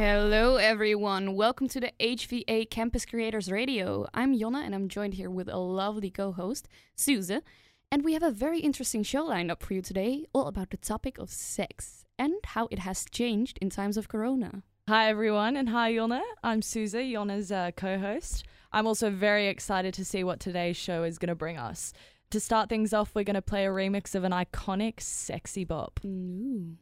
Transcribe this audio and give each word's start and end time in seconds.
Hello, 0.00 0.58
everyone. 0.58 1.34
Welcome 1.34 1.66
to 1.70 1.80
the 1.80 1.90
HVA 1.98 2.70
Campus 2.70 3.04
Creators 3.04 3.50
Radio. 3.50 4.06
I'm 4.14 4.38
Jonne, 4.38 4.54
and 4.54 4.72
I'm 4.72 4.86
joined 4.86 5.14
here 5.14 5.28
with 5.28 5.48
a 5.48 5.56
lovely 5.56 6.08
co 6.08 6.30
host, 6.30 6.68
Suze. 6.94 7.32
And 7.90 8.04
we 8.04 8.12
have 8.12 8.22
a 8.22 8.30
very 8.30 8.60
interesting 8.60 9.02
show 9.02 9.24
lined 9.24 9.50
up 9.50 9.60
for 9.60 9.74
you 9.74 9.82
today, 9.82 10.24
all 10.32 10.46
about 10.46 10.70
the 10.70 10.76
topic 10.76 11.18
of 11.18 11.30
sex 11.30 12.04
and 12.16 12.34
how 12.44 12.68
it 12.70 12.78
has 12.78 13.06
changed 13.10 13.58
in 13.60 13.70
times 13.70 13.96
of 13.96 14.06
Corona. 14.06 14.62
Hi, 14.86 15.08
everyone, 15.08 15.56
and 15.56 15.70
hi, 15.70 15.92
Jonne. 15.92 16.22
I'm 16.44 16.62
Suze, 16.62 16.92
Jonne's 16.92 17.50
uh, 17.50 17.72
co 17.76 17.98
host. 17.98 18.44
I'm 18.70 18.86
also 18.86 19.10
very 19.10 19.48
excited 19.48 19.94
to 19.94 20.04
see 20.04 20.22
what 20.22 20.38
today's 20.38 20.76
show 20.76 21.02
is 21.02 21.18
going 21.18 21.26
to 21.26 21.34
bring 21.34 21.56
us. 21.58 21.92
To 22.30 22.38
start 22.38 22.68
things 22.68 22.92
off, 22.94 23.16
we're 23.16 23.24
going 23.24 23.34
to 23.34 23.42
play 23.42 23.66
a 23.66 23.70
remix 23.70 24.14
of 24.14 24.22
an 24.22 24.30
iconic 24.30 25.00
sexy 25.00 25.64
bop. 25.64 25.98
Ooh. 26.04 26.76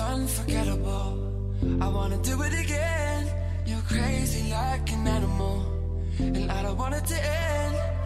Unforgettable. 0.00 1.18
I 1.80 1.88
wanna 1.88 2.18
do 2.22 2.40
it 2.42 2.52
again. 2.64 3.26
You're 3.66 3.82
crazy 3.82 4.50
like 4.50 4.90
an 4.92 5.06
animal, 5.06 5.62
and 6.18 6.50
I 6.50 6.62
don't 6.62 6.78
want 6.78 6.94
it 6.94 7.04
to 7.06 7.14
end. 7.14 7.99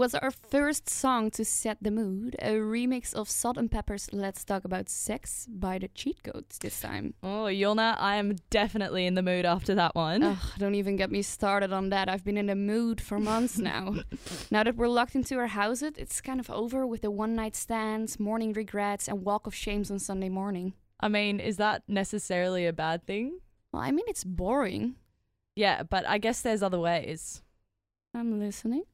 Was 0.00 0.14
our 0.14 0.30
first 0.30 0.88
song 0.88 1.30
to 1.32 1.44
set 1.44 1.76
the 1.82 1.90
mood, 1.90 2.34
a 2.38 2.52
remix 2.52 3.12
of 3.12 3.28
Salt-N-Pepa's 3.28 4.08
Let's 4.14 4.46
Talk 4.46 4.64
About 4.64 4.88
Sex 4.88 5.46
by 5.46 5.78
the 5.78 5.88
Cheat 5.88 6.22
Codes 6.22 6.56
this 6.58 6.80
time. 6.80 7.12
Oh, 7.22 7.52
Jonne, 7.52 7.80
I 7.80 8.16
am 8.16 8.36
definitely 8.48 9.04
in 9.04 9.14
the 9.14 9.22
mood 9.22 9.44
after 9.44 9.74
that 9.74 9.94
one. 9.94 10.22
Ugh, 10.22 10.38
don't 10.56 10.74
even 10.74 10.96
get 10.96 11.10
me 11.10 11.20
started 11.20 11.70
on 11.70 11.90
that. 11.90 12.08
I've 12.08 12.24
been 12.24 12.38
in 12.38 12.46
the 12.46 12.54
mood 12.54 12.98
for 13.02 13.18
months 13.18 13.58
now. 13.72 13.96
now 14.50 14.62
that 14.62 14.76
we're 14.76 14.88
locked 14.88 15.16
into 15.16 15.36
our 15.36 15.48
houses, 15.48 15.92
it's 15.98 16.22
kind 16.22 16.40
of 16.40 16.48
over 16.48 16.86
with 16.86 17.02
the 17.02 17.10
one 17.10 17.36
night 17.36 17.54
stands, 17.54 18.18
morning 18.18 18.54
regrets, 18.54 19.06
and 19.06 19.22
walk 19.22 19.46
of 19.46 19.54
shames 19.54 19.90
on 19.90 19.98
Sunday 19.98 20.30
morning. 20.30 20.72
I 20.98 21.08
mean, 21.08 21.40
is 21.40 21.58
that 21.58 21.82
necessarily 21.86 22.66
a 22.66 22.72
bad 22.72 23.06
thing? 23.06 23.40
Well, 23.70 23.82
I 23.82 23.90
mean, 23.90 24.06
it's 24.08 24.24
boring. 24.24 24.94
Yeah, 25.56 25.82
but 25.82 26.08
I 26.08 26.16
guess 26.16 26.40
there's 26.40 26.62
other 26.62 26.80
ways. 26.80 27.42
I'm 28.14 28.40
listening. 28.40 28.84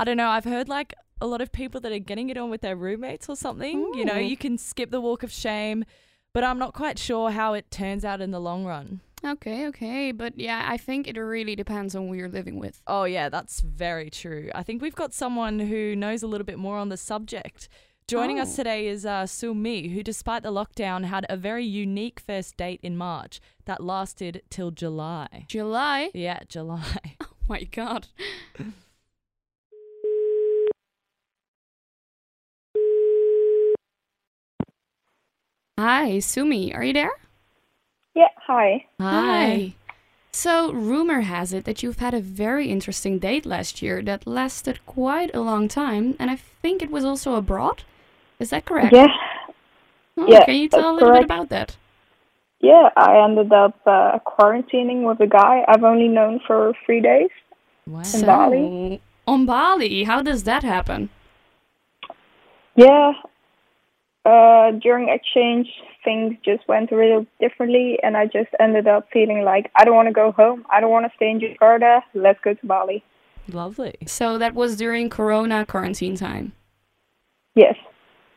I 0.00 0.04
don't 0.04 0.16
know. 0.16 0.30
I've 0.30 0.44
heard 0.44 0.66
like 0.66 0.94
a 1.20 1.26
lot 1.26 1.42
of 1.42 1.52
people 1.52 1.78
that 1.82 1.92
are 1.92 1.98
getting 1.98 2.30
it 2.30 2.38
on 2.38 2.48
with 2.48 2.62
their 2.62 2.74
roommates 2.74 3.28
or 3.28 3.36
something. 3.36 3.92
You 3.94 4.06
know, 4.06 4.16
you 4.16 4.36
can 4.36 4.56
skip 4.56 4.90
the 4.90 5.00
walk 5.00 5.22
of 5.22 5.30
shame, 5.30 5.84
but 6.32 6.42
I'm 6.42 6.58
not 6.58 6.72
quite 6.72 6.98
sure 6.98 7.30
how 7.30 7.52
it 7.52 7.70
turns 7.70 8.02
out 8.02 8.22
in 8.22 8.30
the 8.30 8.40
long 8.40 8.64
run. 8.64 9.00
Okay, 9.22 9.66
okay. 9.66 10.12
But 10.12 10.38
yeah, 10.38 10.64
I 10.66 10.78
think 10.78 11.06
it 11.06 11.18
really 11.18 11.54
depends 11.54 11.94
on 11.94 12.08
who 12.08 12.14
you're 12.14 12.30
living 12.30 12.58
with. 12.58 12.80
Oh, 12.86 13.04
yeah, 13.04 13.28
that's 13.28 13.60
very 13.60 14.08
true. 14.08 14.48
I 14.54 14.62
think 14.62 14.80
we've 14.80 14.94
got 14.94 15.12
someone 15.12 15.58
who 15.58 15.94
knows 15.94 16.22
a 16.22 16.26
little 16.26 16.46
bit 16.46 16.58
more 16.58 16.78
on 16.78 16.88
the 16.88 16.96
subject. 16.96 17.68
Joining 18.08 18.40
us 18.40 18.54
Oh. 18.54 18.56
today 18.56 18.88
is 18.88 19.04
uh, 19.04 19.26
Sumi, 19.26 19.88
who, 19.88 20.02
despite 20.02 20.42
the 20.42 20.50
lockdown, 20.50 21.04
had 21.04 21.26
a 21.28 21.36
very 21.36 21.66
unique 21.66 22.18
first 22.18 22.56
date 22.56 22.80
in 22.82 22.96
March 22.96 23.38
that 23.66 23.82
lasted 23.84 24.40
till 24.48 24.70
July. 24.70 25.44
July? 25.48 26.10
Yeah, 26.14 26.40
July. 26.48 27.16
Oh 27.50 27.52
my 27.54 27.64
god. 27.64 28.06
Hi, 35.80 36.18
Sumi, 36.18 36.74
are 36.74 36.84
you 36.84 36.92
there? 36.92 37.12
Yeah, 38.14 38.28
hi. 38.36 38.84
Hi. 39.00 39.72
So, 40.30 40.72
rumor 40.72 41.22
has 41.22 41.54
it 41.54 41.64
that 41.64 41.82
you've 41.82 42.00
had 42.00 42.12
a 42.12 42.20
very 42.20 42.66
interesting 42.68 43.18
date 43.18 43.46
last 43.46 43.80
year 43.80 44.02
that 44.02 44.26
lasted 44.26 44.84
quite 44.84 45.34
a 45.34 45.40
long 45.40 45.68
time, 45.68 46.16
and 46.18 46.30
I 46.30 46.36
think 46.36 46.82
it 46.82 46.90
was 46.90 47.06
also 47.06 47.34
abroad. 47.34 47.84
Is 48.38 48.50
that 48.50 48.66
correct? 48.66 48.92
Yeah, 48.94 49.06
Oh, 50.18 50.26
yeah, 50.28 50.44
Can 50.44 50.56
you 50.56 50.68
tell 50.68 50.90
a 50.90 50.92
little 50.92 51.12
bit 51.14 51.24
about 51.24 51.48
that? 51.48 51.78
yeah. 52.60 52.90
I 52.94 53.24
ended 53.24 53.50
up 53.50 53.80
uh, 53.86 54.18
quarantining 54.26 55.08
with 55.08 55.18
a 55.20 55.26
guy 55.26 55.64
I've 55.66 55.82
only 55.82 56.08
known 56.08 56.40
for 56.46 56.74
three 56.84 57.00
days. 57.00 57.30
Wow. 57.86 58.02
In 58.12 58.26
Bali. 58.26 59.00
On 59.26 59.46
Bali, 59.46 60.04
how 60.04 60.20
does 60.20 60.42
that 60.42 60.62
happen? 60.62 61.08
Yeah. 62.76 63.12
Uh, 64.24 64.72
during 64.82 65.08
exchange, 65.08 65.66
things 66.04 66.36
just 66.44 66.66
went 66.68 66.92
a 66.92 66.96
little 66.96 67.26
differently, 67.40 67.98
and 68.02 68.16
I 68.16 68.26
just 68.26 68.50
ended 68.58 68.86
up 68.86 69.08
feeling 69.12 69.44
like 69.44 69.70
I 69.74 69.84
don't 69.84 69.96
want 69.96 70.08
to 70.08 70.12
go 70.12 70.32
home. 70.32 70.66
I 70.70 70.80
don't 70.80 70.90
want 70.90 71.06
to 71.06 71.12
stay 71.16 71.30
in 71.30 71.40
Jakarta. 71.40 72.02
Let's 72.14 72.38
go 72.44 72.54
to 72.54 72.66
Bali. 72.66 73.02
Lovely. 73.48 73.94
So 74.06 74.36
that 74.38 74.54
was 74.54 74.76
during 74.76 75.08
Corona 75.08 75.64
quarantine 75.64 76.16
time. 76.16 76.52
Yes. 77.54 77.76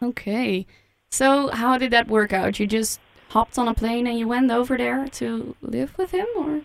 Okay. 0.01 0.65
So 1.11 1.49
how 1.49 1.77
did 1.77 1.91
that 1.91 2.07
work 2.07 2.33
out? 2.33 2.59
You 2.59 2.65
just 2.65 2.99
hopped 3.29 3.57
on 3.57 3.67
a 3.67 3.73
plane 3.73 4.07
and 4.07 4.17
you 4.17 4.27
went 4.27 4.51
over 4.51 4.77
there 4.77 5.07
to 5.07 5.55
live 5.61 5.97
with 5.97 6.11
him, 6.11 6.27
or? 6.35 6.61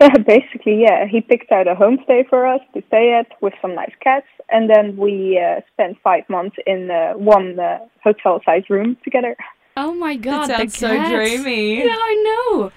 Yeah, 0.00 0.16
basically, 0.26 0.80
yeah. 0.82 1.06
He 1.06 1.20
picked 1.20 1.52
out 1.52 1.68
a 1.68 1.74
homestay 1.74 2.28
for 2.28 2.46
us 2.46 2.60
to 2.74 2.82
stay 2.88 3.12
at 3.18 3.26
with 3.42 3.52
some 3.60 3.74
nice 3.74 3.92
cats, 4.02 4.26
and 4.48 4.70
then 4.70 4.96
we 4.96 5.38
uh, 5.38 5.60
spent 5.72 5.98
five 6.02 6.24
months 6.28 6.56
in 6.66 6.90
uh, 6.90 7.12
one 7.14 7.58
uh, 7.58 7.78
hotel-sized 8.02 8.70
room 8.70 8.96
together. 9.04 9.36
Oh 9.76 9.94
my 9.94 10.16
god, 10.16 10.48
the 10.48 10.56
sounds 10.56 10.78
so 10.78 10.96
cats. 10.96 11.10
dreamy. 11.10 11.84
Yeah, 11.84 11.96
I 11.96 12.50
know. 12.52 12.72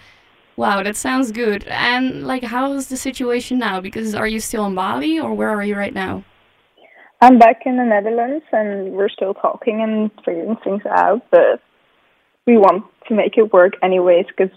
Wow, 0.55 0.83
that 0.83 0.95
sounds 0.95 1.31
good. 1.31 1.63
And 1.67 2.27
like, 2.27 2.43
how's 2.43 2.87
the 2.87 2.97
situation 2.97 3.57
now? 3.57 3.81
Because 3.81 4.13
are 4.13 4.27
you 4.27 4.39
still 4.39 4.65
in 4.67 4.75
Bali, 4.75 5.19
or 5.19 5.33
where 5.33 5.49
are 5.49 5.63
you 5.63 5.75
right 5.75 5.93
now? 5.93 6.23
I'm 7.21 7.39
back 7.39 7.61
in 7.65 7.77
the 7.77 7.85
Netherlands, 7.85 8.43
and 8.51 8.91
we're 8.91 9.09
still 9.09 9.33
talking 9.33 9.81
and 9.81 10.11
figuring 10.25 10.57
things 10.63 10.81
out, 10.85 11.21
but 11.31 11.61
we 12.45 12.57
want 12.57 12.83
to 13.07 13.15
make 13.15 13.37
it 13.37 13.53
work 13.53 13.73
anyways, 13.81 14.25
because 14.27 14.53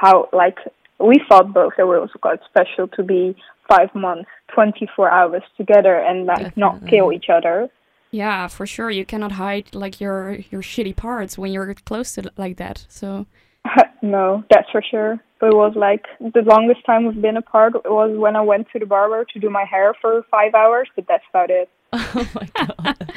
how, 0.00 0.28
like, 0.32 0.58
we 1.00 1.20
thought 1.28 1.52
both 1.52 1.74
that 1.76 1.82
it 1.82 1.86
was 1.86 2.10
quite 2.20 2.40
special 2.48 2.88
to 2.88 3.02
be 3.02 3.36
five 3.68 3.94
months, 3.94 4.28
24 4.54 5.10
hours 5.10 5.42
together 5.56 5.96
and, 5.96 6.26
like, 6.26 6.56
not 6.56 6.86
kill 6.88 7.12
each 7.12 7.26
other. 7.32 7.68
Yeah, 8.10 8.48
for 8.48 8.66
sure. 8.66 8.90
You 8.90 9.04
cannot 9.04 9.32
hide 9.32 9.74
like 9.74 10.00
your 10.00 10.38
your 10.50 10.62
shitty 10.62 10.96
parts 10.96 11.36
when 11.36 11.52
you're 11.52 11.74
close 11.74 12.14
to 12.14 12.32
like 12.36 12.56
that. 12.56 12.86
So 12.88 13.26
no, 14.02 14.44
that's 14.50 14.70
for 14.70 14.82
sure. 14.82 15.18
But 15.40 15.48
it 15.48 15.56
was 15.56 15.74
like 15.76 16.06
the 16.20 16.42
longest 16.42 16.84
time 16.84 17.06
we've 17.06 17.20
been 17.20 17.36
apart 17.36 17.74
was 17.84 18.16
when 18.16 18.34
I 18.34 18.40
went 18.40 18.68
to 18.72 18.78
the 18.78 18.86
barber 18.86 19.24
to 19.24 19.38
do 19.38 19.50
my 19.50 19.64
hair 19.64 19.94
for 20.00 20.24
five 20.30 20.54
hours, 20.54 20.88
but 20.96 21.06
that's 21.06 21.24
about 21.30 21.50
it. 21.50 21.68
Oh 21.92 22.28
my 22.34 22.48
god. 22.54 23.12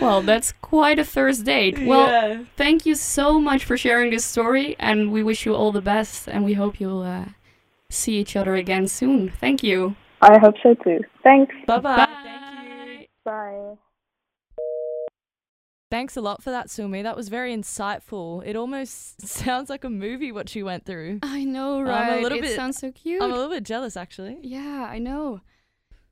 well, 0.00 0.22
that's 0.22 0.52
quite 0.52 0.98
a 0.98 1.04
first 1.04 1.44
date. 1.44 1.78
Well, 1.84 2.06
Yeah. 2.06 2.44
thank 2.56 2.86
you 2.86 2.94
so 2.94 3.40
much 3.40 3.64
for 3.64 3.76
sharing 3.76 4.10
this 4.10 4.24
story, 4.24 4.76
and 4.78 5.10
we 5.12 5.22
wish 5.22 5.44
you 5.46 5.54
all 5.54 5.72
the 5.72 5.82
best, 5.82 6.28
and 6.28 6.44
we 6.44 6.54
hope 6.54 6.78
you'll 6.80 7.02
uh, 7.02 7.26
see 7.90 8.18
each 8.18 8.36
other 8.36 8.54
again 8.54 8.86
soon. 8.88 9.30
Thank 9.30 9.62
you. 9.62 9.96
I 10.22 10.38
hope 10.38 10.54
so 10.62 10.74
too. 10.74 11.00
Thanks. 11.22 11.54
Bye 11.66 11.78
bye. 11.80 11.96
Bye. 12.06 13.06
Bye. 13.24 13.74
Thanks 15.90 16.16
a 16.16 16.20
lot 16.20 16.42
for 16.42 16.50
that, 16.50 16.70
Sumi. 16.70 17.02
That 17.02 17.16
was 17.16 17.28
very 17.28 17.54
insightful. 17.54 18.44
It 18.44 18.56
almost 18.56 19.22
sounds 19.28 19.70
like 19.70 19.84
a 19.84 19.90
movie 19.90 20.32
what 20.32 20.54
you 20.54 20.64
went 20.64 20.84
through. 20.84 21.20
I 21.22 21.44
know, 21.44 21.80
I'm 21.80 21.86
a 21.86 21.90
right? 21.90 22.22
little 22.22 22.38
it 22.38 22.42
bit- 22.42 22.56
sounds 22.56 22.78
so 22.78 22.90
cute. 22.90 23.22
I'm 23.22 23.30
a 23.30 23.34
little 23.34 23.50
bit 23.50 23.62
jealous, 23.64 23.96
actually. 23.96 24.38
yeah, 24.42 24.88
I 24.90 24.98
know. 24.98 25.40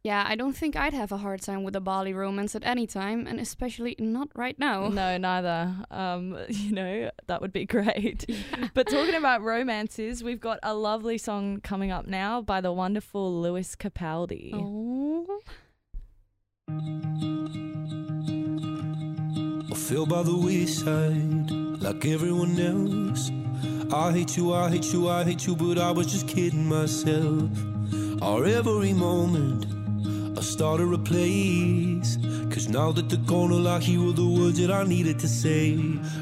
Yeah, 0.04 0.24
I 0.26 0.34
don't 0.34 0.56
think 0.56 0.74
I'd 0.74 0.94
have 0.94 1.12
a 1.12 1.16
hard 1.18 1.42
time 1.42 1.62
with 1.62 1.76
a 1.76 1.80
Bali 1.80 2.12
romance 2.12 2.56
at 2.56 2.64
any 2.64 2.88
time, 2.88 3.24
and 3.28 3.38
especially 3.38 3.94
not 4.00 4.28
right 4.34 4.58
now. 4.58 4.88
No, 4.88 5.16
neither. 5.16 5.76
Um, 5.92 6.36
you 6.48 6.72
know, 6.72 7.10
that 7.28 7.40
would 7.40 7.52
be 7.52 7.64
great. 7.76 8.26
But 8.74 8.88
talking 8.88 9.14
about 9.14 9.42
romances, 9.42 10.24
we've 10.24 10.40
got 10.40 10.58
a 10.62 10.74
lovely 10.74 11.18
song 11.18 11.60
coming 11.60 11.90
up 11.90 12.06
now 12.06 12.40
by 12.40 12.60
the 12.60 12.72
wonderful 12.72 13.40
Lewis 13.40 13.76
Capaldi. 13.76 14.50
Oh. 14.54 15.40
I 19.70 19.74
fell 19.74 20.06
by 20.06 20.22
the 20.22 20.36
wayside 20.36 21.50
like 21.82 22.04
everyone 22.06 22.58
else. 22.58 23.30
I 23.92 24.12
hate 24.12 24.36
you, 24.36 24.52
I 24.54 24.70
hate 24.70 24.92
you, 24.92 25.08
I 25.08 25.24
hate 25.24 25.46
you, 25.46 25.54
but 25.54 25.78
I 25.78 25.90
was 25.90 26.06
just 26.06 26.26
kidding 26.28 26.66
myself. 26.66 27.50
Our 28.22 28.46
every 28.46 28.92
moment, 28.92 29.66
I 30.36 30.40
started 30.40 30.92
a 30.92 30.98
place. 30.98 32.18
Cause 32.50 32.68
now 32.68 32.92
that 32.92 33.08
the 33.08 33.18
corner 33.28 33.68
I 33.68 33.78
hear 33.78 34.00
were 34.00 34.12
the 34.12 34.26
words 34.26 34.58
that 34.58 34.70
I 34.70 34.84
needed 34.84 35.18
to 35.20 35.28
say. 35.28 35.76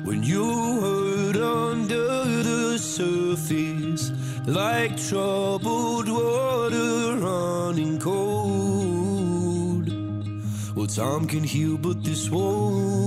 When 0.05 0.23
you 0.23 0.45
hurt 0.81 1.37
under 1.37 2.25
the 2.43 2.79
surface, 2.79 4.12
like 4.47 4.97
troubled 4.97 6.09
water 6.09 7.17
running 7.17 7.99
cold. 7.99 9.01
Well, 10.77 10.87
time 10.87 11.27
can 11.27 11.45
heal, 11.45 11.77
but 11.77 12.03
this 12.05 12.31
won't. 12.31 13.00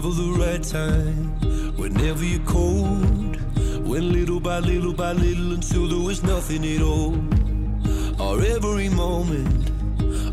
Never 0.00 0.14
the 0.14 0.32
right 0.40 0.62
time. 0.62 1.76
Whenever 1.76 2.24
you're 2.24 2.46
cold, 2.46 3.36
little 3.86 4.40
by 4.40 4.58
little 4.60 4.94
by 4.94 5.12
little 5.12 5.52
until 5.52 5.88
there 5.88 5.98
was 5.98 6.22
nothing 6.22 6.64
at 6.64 6.80
all. 6.80 7.16
Our 8.18 8.40
every 8.56 8.88
moment, 8.88 9.70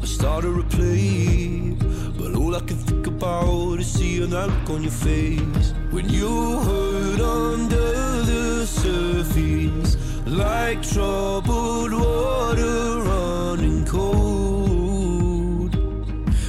I 0.01 0.05
started 0.05 0.53
to 0.55 0.63
play. 0.77 1.75
But 2.17 2.35
all 2.35 2.55
I 2.55 2.61
can 2.61 2.77
think 2.77 3.07
about 3.07 3.79
is 3.79 3.91
seeing 3.91 4.29
that 4.29 4.47
look 4.47 4.69
on 4.69 4.83
your 4.83 4.97
face. 5.07 5.73
When 5.91 6.07
you 6.07 6.59
hurt 6.59 7.19
under 7.19 7.91
the 8.31 8.65
surface, 8.65 9.97
like 10.25 10.81
troubled 10.81 11.91
water 11.91 13.01
running 13.09 13.85
cold. 13.85 15.75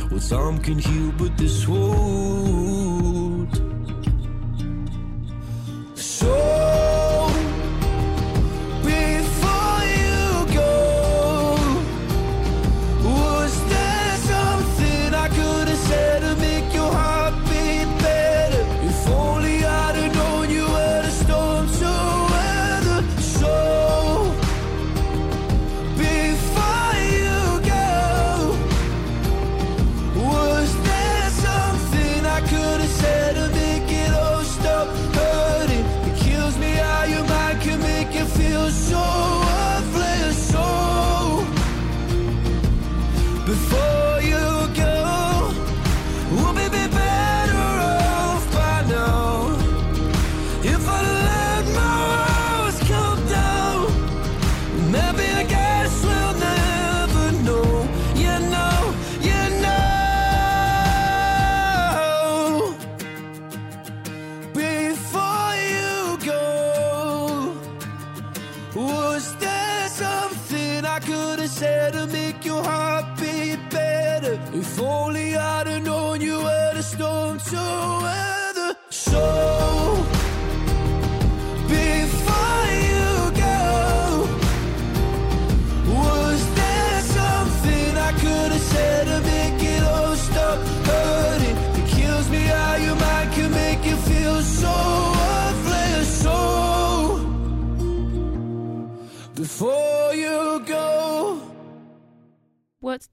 Well, 0.09 0.21
time 0.21 0.59
can 0.59 0.79
heal, 0.79 1.13
but 1.19 1.37
this 1.37 1.67
won't. 1.67 2.78
So, 6.29 6.78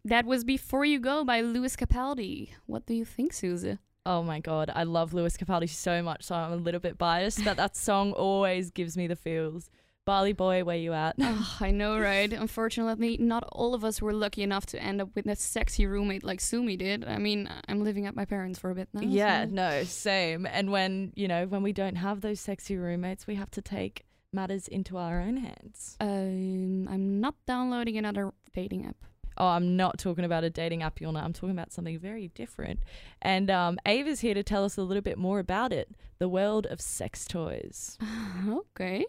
that 0.05 0.25
was 0.25 0.43
Before 0.43 0.85
You 0.85 0.99
Go 0.99 1.23
by 1.23 1.41
Lewis 1.41 1.75
Capaldi. 1.75 2.49
What 2.67 2.85
do 2.85 2.93
you 2.93 3.05
think, 3.05 3.33
Susie? 3.33 3.77
Oh 4.05 4.21
my 4.21 4.39
god, 4.39 4.71
I 4.73 4.83
love 4.83 5.13
Lewis 5.15 5.35
Capaldi 5.35 5.67
so 5.67 6.03
much, 6.03 6.23
so 6.23 6.35
I'm 6.35 6.53
a 6.53 6.55
little 6.57 6.79
bit 6.79 6.97
biased, 6.97 7.43
but 7.43 7.57
that 7.57 7.75
song 7.75 8.13
always 8.13 8.69
gives 8.69 8.95
me 8.95 9.07
the 9.07 9.15
feels. 9.15 9.69
Bali 10.05 10.33
boy, 10.33 10.63
where 10.63 10.77
you 10.77 10.93
at? 10.93 11.15
oh, 11.19 11.57
I 11.59 11.71
know, 11.71 11.97
right? 11.97 12.31
Unfortunately, 12.31 13.17
not 13.19 13.43
all 13.51 13.73
of 13.73 13.83
us 13.83 14.03
were 14.03 14.13
lucky 14.13 14.43
enough 14.43 14.67
to 14.67 14.79
end 14.79 15.01
up 15.01 15.09
with 15.15 15.25
a 15.25 15.35
sexy 15.35 15.87
roommate 15.87 16.23
like 16.23 16.39
Sumi 16.39 16.77
did. 16.77 17.03
I 17.03 17.17
mean, 17.17 17.49
I'm 17.67 17.83
living 17.83 18.05
at 18.05 18.15
my 18.15 18.25
parents 18.25 18.59
for 18.59 18.69
a 18.69 18.75
bit 18.75 18.89
now. 18.93 19.01
yeah, 19.01 19.45
so- 19.45 19.49
no, 19.51 19.83
same. 19.85 20.45
And 20.45 20.71
when, 20.71 21.11
you 21.15 21.27
know, 21.27 21.47
when 21.47 21.63
we 21.63 21.73
don't 21.73 21.95
have 21.95 22.21
those 22.21 22.39
sexy 22.39 22.77
roommates, 22.77 23.25
we 23.25 23.33
have 23.33 23.49
to 23.51 23.61
take 23.63 24.05
matters 24.31 24.67
into 24.67 24.97
our 24.97 25.19
own 25.19 25.37
hands. 25.37 25.97
Um, 25.99 26.87
I'm 26.87 27.19
not 27.19 27.33
downloading 27.47 27.97
another 27.97 28.31
dating 28.53 28.85
app. 28.85 28.97
Oh, 29.37 29.47
I'm 29.47 29.75
not 29.75 29.97
talking 29.97 30.25
about 30.25 30.43
a 30.43 30.49
dating 30.49 30.83
app, 30.83 30.99
Jonne. 30.99 31.17
I'm 31.17 31.33
talking 31.33 31.51
about 31.51 31.73
something 31.73 31.99
very 31.99 32.29
different. 32.29 32.79
And 33.21 33.49
um, 33.49 33.77
Ava's 33.85 34.21
here 34.21 34.33
to 34.33 34.43
tell 34.43 34.63
us 34.63 34.77
a 34.77 34.81
little 34.81 35.01
bit 35.01 35.17
more 35.17 35.39
about 35.39 35.73
it 35.73 35.89
the 36.17 36.29
world 36.29 36.65
of 36.67 36.79
sex 36.79 37.25
toys. 37.25 37.97
okay. 38.49 39.05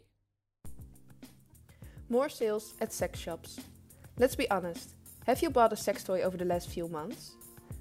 More 2.09 2.29
sales 2.29 2.75
at 2.81 2.93
sex 2.93 3.19
shops. 3.19 3.61
Let's 4.19 4.35
be 4.35 4.51
honest. 4.51 4.95
Have 5.27 5.43
you 5.43 5.51
bought 5.51 5.73
a 5.73 5.77
sex 5.77 6.03
toy 6.03 6.23
over 6.23 6.37
the 6.37 6.45
last 6.45 6.69
few 6.69 6.89
months? 6.89 7.37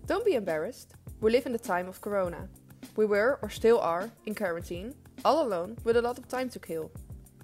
Don't 0.06 0.26
be 0.26 0.36
embarrassed. 0.36 0.94
We 1.22 1.32
live 1.32 1.46
in 1.46 1.52
the 1.52 1.60
time 1.60 1.88
of 1.88 2.02
Corona. 2.02 2.48
We 2.96 3.06
were, 3.06 3.40
or 3.42 3.50
still 3.50 3.80
are, 3.80 4.12
in 4.26 4.36
quarantine, 4.36 4.94
all 5.24 5.46
alone 5.46 5.78
with 5.84 5.98
a 5.98 6.02
lot 6.02 6.18
of 6.18 6.28
time 6.28 6.50
to 6.50 6.60
kill. 6.60 6.92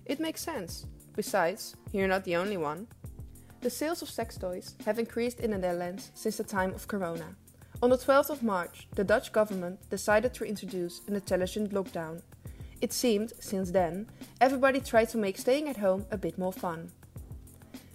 It 0.05 0.19
makes 0.19 0.41
sense. 0.41 0.85
Besides, 1.15 1.75
you're 1.91 2.07
not 2.07 2.23
the 2.23 2.35
only 2.35 2.57
one. 2.57 2.87
The 3.61 3.69
sales 3.69 4.01
of 4.01 4.09
sex 4.09 4.37
toys 4.37 4.73
have 4.85 4.97
increased 4.97 5.39
in 5.39 5.51
the 5.51 5.57
Netherlands 5.59 6.09
since 6.15 6.37
the 6.37 6.43
time 6.43 6.73
of 6.73 6.87
Corona. 6.87 7.35
On 7.83 7.91
the 7.91 7.97
12th 7.97 8.31
of 8.31 8.41
March, 8.41 8.87
the 8.95 9.03
Dutch 9.03 9.31
government 9.31 9.87
decided 9.91 10.33
to 10.33 10.45
introduce 10.45 11.01
an 11.07 11.13
intelligent 11.13 11.71
lockdown. 11.71 12.23
It 12.81 12.91
seemed, 12.91 13.33
since 13.39 13.69
then, 13.69 14.07
everybody 14.39 14.79
tried 14.79 15.09
to 15.09 15.19
make 15.19 15.37
staying 15.37 15.69
at 15.69 15.77
home 15.77 16.07
a 16.09 16.17
bit 16.17 16.39
more 16.39 16.51
fun. 16.51 16.89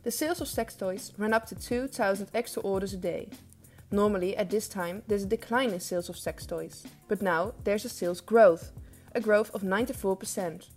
The 0.05 0.13
sales 0.13 0.41
of 0.41 0.47
sex 0.47 0.77
toys 0.77 1.13
ran 1.19 1.35
up 1.35 1.47
to 1.47 1.57
2,000 1.57 2.29
extra 2.33 2.63
orders 2.63 2.95
a 2.95 2.97
day. 2.97 3.29
Normally, 3.91 4.37
at 4.37 4.51
this 4.51 4.69
time, 4.69 5.03
there's 5.09 5.25
a 5.25 5.27
decline 5.27 5.71
in 5.71 5.81
sales 5.81 6.09
of 6.09 6.17
sex 6.17 6.47
toys, 6.47 6.87
but 7.09 7.23
now 7.23 7.55
there's 7.65 7.85
a 7.85 7.89
sales 7.89 8.21
growth, 8.21 8.71
a 9.17 9.21
growth 9.21 9.51
of 9.53 9.63
94%. 9.63 10.69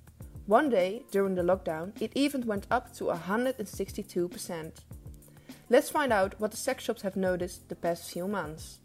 One 0.50 0.72
day, 0.72 1.04
during 1.12 1.36
the 1.36 1.44
lockdown, 1.44 1.92
it 2.02 2.12
even 2.16 2.48
went 2.48 2.66
up 2.72 2.92
to 2.96 3.04
162%. 3.04 4.72
Let's 5.70 5.92
find 5.92 6.12
out 6.12 6.40
what 6.40 6.50
the 6.50 6.58
sex 6.58 6.84
shops 6.84 7.04
have 7.04 7.16
noticed 7.16 7.70
the 7.70 7.76
past 7.76 8.10
few 8.10 8.28
months. 8.28 8.80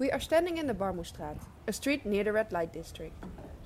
We 0.00 0.10
are 0.10 0.18
standing 0.18 0.58
in 0.58 0.66
the 0.66 0.74
Warmoesstraat, 0.74 1.38
a 1.68 1.72
street 1.72 2.04
near 2.04 2.24
the 2.24 2.32
red 2.32 2.50
light 2.50 2.72
district. 2.72 3.14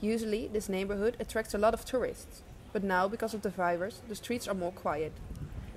Usually, 0.02 0.48
this 0.48 0.68
neighborhood 0.68 1.16
attracts 1.18 1.54
a 1.54 1.58
lot 1.58 1.72
of 1.72 1.86
tourists, 1.86 2.42
but 2.74 2.84
now, 2.84 3.08
because 3.08 3.32
of 3.32 3.40
the 3.40 3.48
virus, 3.48 4.02
the 4.06 4.14
streets 4.14 4.46
are 4.46 4.54
more 4.54 4.72
quiet. 4.72 5.14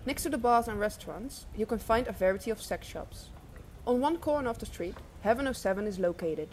Next 0.05 0.23
to 0.23 0.29
the 0.29 0.37
bars 0.37 0.67
and 0.67 0.81
restaurants, 0.81 1.45
you 1.55 1.65
can 1.65 1.79
find 1.79 2.09
a 2.09 2.11
variety 2.11 2.51
of 2.51 2.61
sex 2.61 2.85
shops. 2.87 3.29
On 3.87 4.01
one 4.01 4.17
corner 4.17 4.49
of 4.49 4.59
the 4.59 4.65
street, 4.65 4.97
Heaven 5.21 5.53
07 5.53 5.87
is 5.87 5.97
located. 5.97 6.49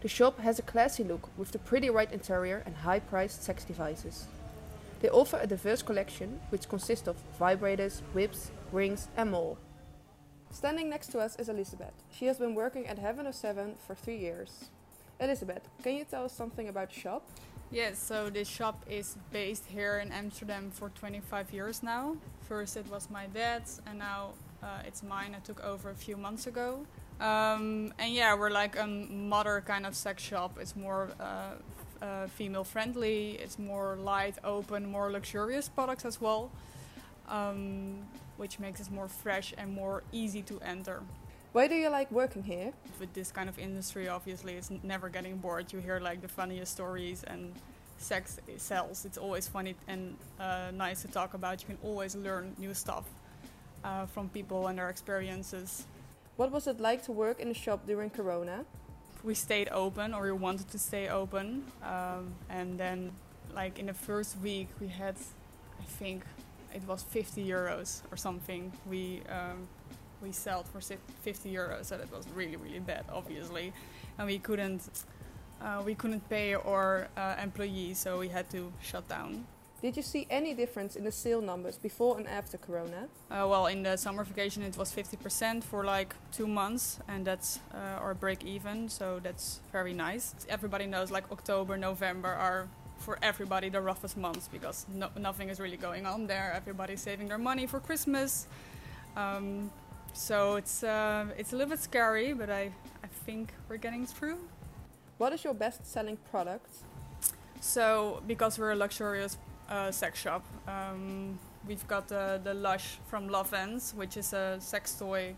The 0.00 0.08
shop 0.08 0.38
has 0.38 0.60
a 0.60 0.62
classy 0.62 1.02
look 1.02 1.28
with 1.36 1.50
the 1.50 1.58
pretty 1.58 1.90
white 1.90 2.12
interior 2.12 2.62
and 2.64 2.76
high 2.76 3.00
priced 3.00 3.42
sex 3.42 3.64
devices. 3.64 4.26
They 5.00 5.08
offer 5.08 5.38
a 5.40 5.46
diverse 5.46 5.82
collection 5.82 6.40
which 6.50 6.68
consists 6.68 7.08
of 7.08 7.16
vibrators, 7.38 8.00
whips, 8.14 8.52
rings, 8.70 9.08
and 9.16 9.32
more. 9.32 9.56
Standing 10.50 10.88
next 10.88 11.08
to 11.08 11.18
us 11.18 11.36
is 11.36 11.48
Elizabeth. 11.48 11.92
She 12.12 12.26
has 12.26 12.38
been 12.38 12.54
working 12.54 12.86
at 12.86 12.98
Heaven 12.98 13.26
of 13.26 13.34
07 13.34 13.74
for 13.86 13.96
three 13.96 14.16
years. 14.16 14.66
Elizabeth, 15.20 15.68
can 15.82 15.96
you 15.96 16.04
tell 16.04 16.24
us 16.24 16.32
something 16.32 16.68
about 16.68 16.90
the 16.90 17.00
shop? 17.00 17.28
Yes, 17.70 17.98
so 17.98 18.30
this 18.30 18.48
shop 18.48 18.82
is 18.88 19.16
based 19.32 19.66
here 19.66 19.98
in 19.98 20.12
Amsterdam 20.12 20.70
for 20.70 20.90
25 20.90 21.52
years 21.52 21.82
now. 21.82 22.16
First 22.48 22.76
it 22.76 22.88
was 22.88 23.10
my 23.10 23.26
dad's, 23.26 23.82
and 23.86 23.98
now 23.98 24.30
uh, 24.62 24.82
it's 24.86 25.02
mine. 25.02 25.34
I 25.36 25.40
took 25.40 25.62
over 25.62 25.90
a 25.90 25.94
few 25.94 26.16
months 26.16 26.46
ago. 26.46 26.86
Um, 27.20 27.92
and 27.98 28.12
yeah, 28.12 28.34
we're 28.34 28.50
like 28.50 28.78
a 28.78 28.86
mother 28.86 29.62
kind 29.66 29.86
of 29.86 29.94
sex 29.94 30.22
shop. 30.22 30.56
It's 30.60 30.76
more 30.76 31.10
uh, 31.18 31.54
uh, 32.00 32.26
female 32.28 32.64
friendly, 32.64 33.32
it's 33.42 33.58
more 33.58 33.96
light, 33.96 34.36
open, 34.44 34.86
more 34.90 35.10
luxurious 35.10 35.68
products 35.68 36.04
as 36.04 36.20
well, 36.20 36.50
um, 37.28 37.98
which 38.36 38.60
makes 38.60 38.80
it 38.80 38.90
more 38.90 39.08
fresh 39.08 39.52
and 39.58 39.74
more 39.74 40.04
easy 40.12 40.42
to 40.42 40.60
enter. 40.60 41.02
Why 41.52 41.66
do 41.66 41.74
you 41.74 41.88
like 41.88 42.12
working 42.12 42.44
here? 42.44 42.72
With 43.00 43.12
this 43.14 43.32
kind 43.32 43.48
of 43.48 43.58
industry, 43.58 44.06
obviously, 44.06 44.54
it's 44.54 44.70
never 44.82 45.08
getting 45.08 45.38
bored. 45.38 45.72
You 45.72 45.80
hear 45.80 45.98
like 45.98 46.20
the 46.20 46.28
funniest 46.28 46.72
stories 46.72 47.24
and 47.24 47.52
sex 47.96 48.38
sells. 48.58 49.04
It's 49.04 49.18
always 49.18 49.48
funny 49.48 49.74
and 49.88 50.16
uh, 50.38 50.70
nice 50.72 51.02
to 51.02 51.08
talk 51.08 51.34
about. 51.34 51.62
You 51.62 51.66
can 51.66 51.78
always 51.82 52.14
learn 52.14 52.54
new 52.58 52.74
stuff 52.74 53.06
uh, 53.82 54.06
from 54.06 54.28
people 54.28 54.68
and 54.68 54.78
their 54.78 54.90
experiences. 54.90 55.84
What 56.38 56.52
was 56.52 56.68
it 56.68 56.78
like 56.78 57.02
to 57.06 57.10
work 57.10 57.40
in 57.40 57.48
the 57.48 57.54
shop 57.54 57.84
during 57.84 58.10
Corona? 58.10 58.64
We 59.24 59.34
stayed 59.34 59.68
open, 59.70 60.14
or 60.14 60.22
we 60.22 60.30
wanted 60.30 60.70
to 60.70 60.78
stay 60.78 61.08
open, 61.08 61.64
um, 61.82 62.32
and 62.48 62.78
then, 62.78 63.10
like 63.56 63.80
in 63.80 63.86
the 63.86 63.92
first 63.92 64.38
week, 64.40 64.68
we 64.80 64.86
had, 64.86 65.16
I 65.80 65.84
think, 65.98 66.22
it 66.72 66.82
was 66.86 67.02
50 67.02 67.44
euros 67.44 68.02
or 68.12 68.16
something. 68.16 68.70
We 68.88 69.22
um, 69.28 69.66
we 70.22 70.30
sold 70.30 70.66
for 70.68 70.80
50 70.80 71.52
euros, 71.52 71.86
so 71.86 71.98
that 71.98 72.08
was 72.12 72.28
really 72.28 72.54
really 72.54 72.78
bad, 72.78 73.04
obviously, 73.12 73.72
and 74.16 74.28
we 74.28 74.38
couldn't 74.38 74.88
uh, 75.60 75.82
we 75.84 75.96
couldn't 75.96 76.28
pay 76.28 76.54
our 76.54 77.08
uh, 77.16 77.34
employees, 77.42 77.98
so 77.98 78.16
we 78.16 78.28
had 78.28 78.48
to 78.50 78.72
shut 78.80 79.08
down. 79.08 79.44
Did 79.80 79.96
you 79.96 80.02
see 80.02 80.26
any 80.28 80.54
difference 80.54 80.96
in 80.96 81.04
the 81.04 81.12
sale 81.12 81.40
numbers 81.40 81.78
before 81.78 82.18
and 82.18 82.26
after 82.26 82.58
Corona? 82.58 83.06
Uh, 83.30 83.46
well, 83.48 83.66
in 83.66 83.84
the 83.84 83.96
summer 83.96 84.24
vacation, 84.24 84.64
it 84.64 84.76
was 84.76 84.92
50% 84.92 85.62
for 85.62 85.84
like 85.84 86.16
two 86.32 86.48
months, 86.48 86.98
and 87.06 87.24
that's 87.24 87.60
uh, 87.72 88.02
our 88.02 88.14
break 88.14 88.44
even, 88.44 88.88
so 88.88 89.20
that's 89.22 89.60
very 89.70 89.92
nice. 89.94 90.34
Everybody 90.48 90.86
knows 90.86 91.12
like 91.12 91.30
October, 91.30 91.76
November 91.76 92.28
are 92.28 92.66
for 92.98 93.20
everybody 93.22 93.68
the 93.68 93.80
roughest 93.80 94.16
months 94.16 94.48
because 94.48 94.84
no, 94.92 95.10
nothing 95.16 95.48
is 95.48 95.60
really 95.60 95.76
going 95.76 96.06
on 96.06 96.26
there. 96.26 96.52
Everybody's 96.56 97.00
saving 97.00 97.28
their 97.28 97.38
money 97.38 97.64
for 97.64 97.78
Christmas. 97.78 98.48
Um, 99.16 99.70
so 100.12 100.56
it's, 100.56 100.82
uh, 100.82 101.26
it's 101.38 101.52
a 101.52 101.56
little 101.56 101.70
bit 101.70 101.78
scary, 101.78 102.32
but 102.32 102.50
I, 102.50 102.72
I 103.04 103.06
think 103.24 103.52
we're 103.68 103.76
getting 103.76 104.06
through. 104.06 104.38
What 105.18 105.32
is 105.32 105.44
your 105.44 105.54
best 105.54 105.86
selling 105.86 106.16
product? 106.32 106.68
So, 107.60 108.22
because 108.26 108.58
we're 108.58 108.72
a 108.72 108.76
luxurious 108.76 109.36
uh, 109.68 109.90
sex 109.90 110.20
shop, 110.20 110.44
um, 110.66 111.38
we've 111.66 111.86
got 111.86 112.08
the, 112.08 112.40
the 112.42 112.54
Lush 112.54 112.98
from 113.06 113.28
Lovense, 113.28 113.94
which 113.94 114.16
is 114.16 114.32
a 114.32 114.56
sex 114.60 114.94
toy 114.94 115.34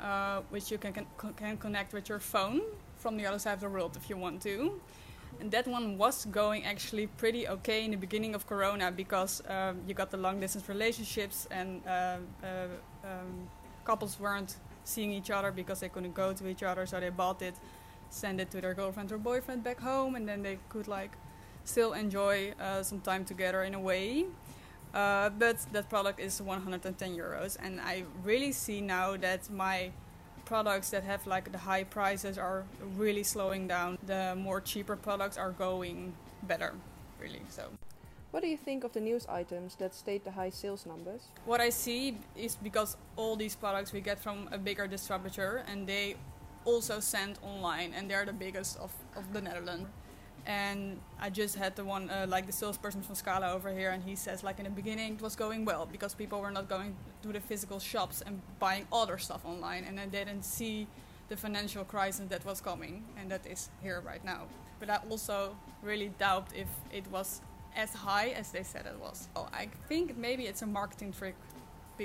uh, 0.00 0.40
which 0.50 0.70
you 0.70 0.78
can, 0.78 0.94
can 1.36 1.56
connect 1.56 1.92
with 1.92 2.08
your 2.08 2.18
phone 2.18 2.60
from 2.96 3.16
the 3.16 3.26
other 3.26 3.38
side 3.38 3.54
of 3.54 3.60
the 3.60 3.68
world 3.68 3.96
if 3.96 4.10
you 4.10 4.16
want 4.16 4.42
to. 4.42 4.80
And 5.40 5.50
that 5.52 5.66
one 5.66 5.96
was 5.96 6.26
going 6.26 6.64
actually 6.64 7.06
pretty 7.06 7.48
okay 7.48 7.84
in 7.84 7.90
the 7.90 7.96
beginning 7.96 8.34
of 8.34 8.46
Corona 8.46 8.92
because 8.92 9.42
um, 9.48 9.80
you 9.86 9.94
got 9.94 10.10
the 10.10 10.16
long 10.16 10.40
distance 10.40 10.68
relationships 10.68 11.48
and 11.50 11.82
uh, 11.86 11.90
uh, 12.42 12.66
um, 13.04 13.48
couples 13.84 14.18
weren't 14.20 14.56
seeing 14.84 15.12
each 15.12 15.30
other 15.30 15.50
because 15.52 15.80
they 15.80 15.88
couldn't 15.88 16.14
go 16.14 16.32
to 16.32 16.48
each 16.48 16.62
other, 16.62 16.86
so 16.86 17.00
they 17.00 17.08
bought 17.08 17.40
it, 17.42 17.54
send 18.10 18.40
it 18.40 18.50
to 18.50 18.60
their 18.60 18.74
girlfriend 18.74 19.10
or 19.12 19.18
boyfriend 19.18 19.62
back 19.62 19.80
home, 19.80 20.16
and 20.16 20.28
then 20.28 20.42
they 20.42 20.58
could 20.68 20.88
like 20.88 21.12
still 21.64 21.92
enjoy 21.92 22.52
uh, 22.60 22.82
some 22.82 23.00
time 23.00 23.24
together 23.24 23.62
in 23.62 23.74
a 23.74 23.80
way. 23.80 24.26
Uh, 24.94 25.30
but 25.30 25.56
that 25.72 25.88
product 25.88 26.20
is 26.20 26.42
110 26.42 27.16
euros, 27.16 27.56
and 27.62 27.80
I 27.80 28.04
really 28.22 28.52
see 28.52 28.82
now 28.82 29.16
that 29.16 29.48
my 29.48 29.90
products 30.44 30.90
that 30.90 31.02
have 31.04 31.26
like 31.26 31.50
the 31.50 31.58
high 31.58 31.84
prices 31.84 32.36
are 32.36 32.64
really 32.96 33.22
slowing 33.22 33.66
down. 33.66 33.96
The 34.04 34.34
more 34.36 34.60
cheaper 34.60 34.96
products 34.96 35.38
are 35.38 35.52
going 35.52 36.12
better, 36.42 36.74
really. 37.18 37.40
So. 37.48 37.70
What 38.32 38.42
do 38.42 38.48
you 38.48 38.56
think 38.56 38.84
of 38.84 38.92
the 38.92 39.00
news 39.00 39.26
items 39.28 39.76
that 39.76 39.94
state 39.94 40.24
the 40.24 40.30
high 40.30 40.50
sales 40.50 40.86
numbers? 40.86 41.28
What 41.44 41.60
I 41.60 41.68
see 41.68 42.16
is 42.36 42.56
because 42.56 42.96
all 43.16 43.36
these 43.36 43.54
products 43.54 43.92
we 43.92 44.00
get 44.00 44.18
from 44.18 44.48
a 44.52 44.58
bigger 44.58 44.86
distributor 44.86 45.64
and 45.68 45.86
they 45.86 46.16
also 46.64 47.00
send 47.00 47.38
online 47.42 47.92
and 47.94 48.10
they're 48.10 48.24
the 48.24 48.32
biggest 48.32 48.78
of, 48.78 48.92
of 49.16 49.32
the 49.34 49.40
Netherlands. 49.40 49.88
And 50.44 50.98
I 51.20 51.30
just 51.30 51.54
had 51.56 51.76
the 51.76 51.84
one, 51.84 52.10
uh, 52.10 52.26
like 52.28 52.46
the 52.46 52.52
salesperson 52.52 53.02
from 53.02 53.14
Scala 53.14 53.52
over 53.52 53.70
here, 53.72 53.90
and 53.90 54.02
he 54.02 54.16
says, 54.16 54.42
like 54.42 54.58
in 54.58 54.64
the 54.64 54.70
beginning, 54.70 55.14
it 55.14 55.22
was 55.22 55.36
going 55.36 55.64
well 55.64 55.86
because 55.90 56.14
people 56.14 56.40
were 56.40 56.50
not 56.50 56.68
going 56.68 56.96
to 57.22 57.32
the 57.32 57.40
physical 57.40 57.78
shops 57.78 58.22
and 58.26 58.40
buying 58.58 58.86
other 58.92 59.18
stuff 59.18 59.44
online, 59.44 59.84
and 59.84 59.96
then 59.98 60.10
they 60.10 60.24
didn't 60.24 60.44
see 60.44 60.88
the 61.28 61.36
financial 61.36 61.84
crisis 61.84 62.26
that 62.28 62.44
was 62.44 62.60
coming, 62.60 63.04
and 63.16 63.30
that 63.30 63.46
is 63.46 63.70
here 63.82 64.02
right 64.04 64.24
now. 64.24 64.42
But 64.80 64.90
I 64.90 64.98
also 65.08 65.56
really 65.80 66.10
doubt 66.18 66.48
if 66.54 66.66
it 66.92 67.06
was 67.10 67.40
as 67.76 67.94
high 67.94 68.30
as 68.30 68.50
they 68.50 68.64
said 68.64 68.86
it 68.86 68.98
was. 69.00 69.28
Oh, 69.36 69.48
I 69.52 69.68
think 69.88 70.16
maybe 70.16 70.46
it's 70.46 70.62
a 70.62 70.66
marketing 70.66 71.12
trick 71.12 71.36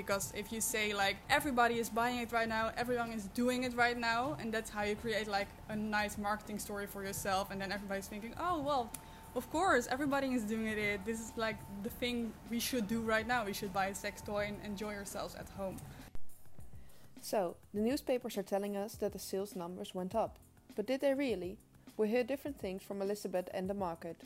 because 0.02 0.32
if 0.36 0.52
you 0.52 0.60
say 0.60 0.94
like 0.94 1.16
everybody 1.28 1.76
is 1.82 1.90
buying 1.90 2.18
it 2.18 2.30
right 2.30 2.48
now, 2.48 2.70
everyone 2.76 3.10
is 3.18 3.24
doing 3.42 3.64
it 3.64 3.74
right 3.74 3.98
now, 3.98 4.36
and 4.40 4.54
that's 4.54 4.70
how 4.70 4.82
you 4.82 4.94
create 4.94 5.26
like 5.26 5.48
a 5.68 5.76
nice 5.76 6.16
marketing 6.16 6.58
story 6.66 6.86
for 6.86 7.02
yourself, 7.02 7.50
and 7.50 7.60
then 7.60 7.72
everybody's 7.72 8.06
thinking, 8.06 8.32
oh 8.38 8.56
well, 8.68 8.84
of 9.34 9.44
course 9.50 9.88
everybody 9.90 10.28
is 10.38 10.44
doing 10.44 10.66
it. 10.66 11.04
This 11.04 11.18
is 11.24 11.32
like 11.36 11.58
the 11.82 11.90
thing 12.00 12.32
we 12.48 12.60
should 12.60 12.86
do 12.86 13.00
right 13.00 13.26
now. 13.26 13.44
We 13.44 13.52
should 13.52 13.72
buy 13.72 13.86
a 13.86 13.94
sex 13.94 14.22
toy 14.22 14.44
and 14.50 14.56
enjoy 14.64 14.94
ourselves 14.94 15.34
at 15.34 15.48
home. 15.60 15.76
So, 17.20 17.56
the 17.74 17.80
newspapers 17.80 18.38
are 18.38 18.48
telling 18.54 18.76
us 18.76 18.94
that 19.00 19.12
the 19.12 19.18
sales 19.18 19.56
numbers 19.56 19.94
went 19.94 20.14
up. 20.14 20.38
But 20.76 20.86
did 20.86 21.00
they 21.00 21.14
really? 21.14 21.58
We 21.96 22.08
hear 22.08 22.22
different 22.22 22.58
things 22.60 22.84
from 22.84 23.02
Elizabeth 23.02 23.48
and 23.52 23.68
the 23.68 23.74
market. 23.74 24.18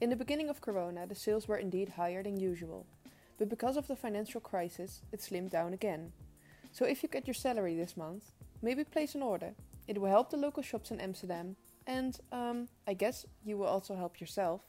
In 0.00 0.08
the 0.08 0.16
beginning 0.22 0.48
of 0.48 0.62
Corona, 0.62 1.06
the 1.06 1.14
sales 1.14 1.46
were 1.46 1.58
indeed 1.58 1.90
higher 1.90 2.22
than 2.22 2.40
usual. 2.40 2.86
But 3.38 3.48
because 3.48 3.76
of 3.76 3.86
the 3.86 3.96
financial 3.96 4.40
crisis, 4.40 5.02
it 5.12 5.20
slimmed 5.20 5.50
down 5.50 5.72
again. 5.72 6.12
So 6.72 6.84
if 6.84 7.02
you 7.02 7.08
get 7.08 7.26
your 7.26 7.34
salary 7.34 7.76
this 7.76 7.96
month, 7.96 8.32
maybe 8.62 8.84
place 8.84 9.14
an 9.14 9.22
order. 9.22 9.54
It 9.86 10.00
will 10.00 10.10
help 10.10 10.30
the 10.30 10.36
local 10.36 10.62
shops 10.62 10.90
in 10.90 11.00
Amsterdam, 11.00 11.56
and 11.86 12.18
um, 12.32 12.68
I 12.86 12.94
guess 12.94 13.24
you 13.44 13.56
will 13.56 13.66
also 13.66 13.96
help 13.96 14.20
yourself. 14.20 14.60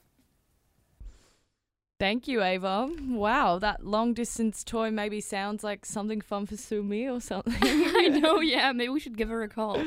Thank 2.00 2.30
you, 2.30 2.42
Ava. 2.42 2.90
Wow, 3.10 3.60
that 3.60 3.86
long 3.86 4.14
distance 4.14 4.64
toy 4.64 4.90
maybe 4.90 5.20
sounds 5.20 5.66
like 5.66 5.86
something 5.86 6.22
fun 6.22 6.46
for 6.46 6.56
Sumi 6.56 7.10
or 7.10 7.20
something. 7.20 7.58
I 7.62 8.08
know, 8.08 8.40
yeah. 8.40 8.72
Maybe 8.72 8.88
we 8.88 9.02
should 9.02 9.18
give 9.18 9.28
her 9.28 9.44
a 9.44 9.50
call. 9.50 9.84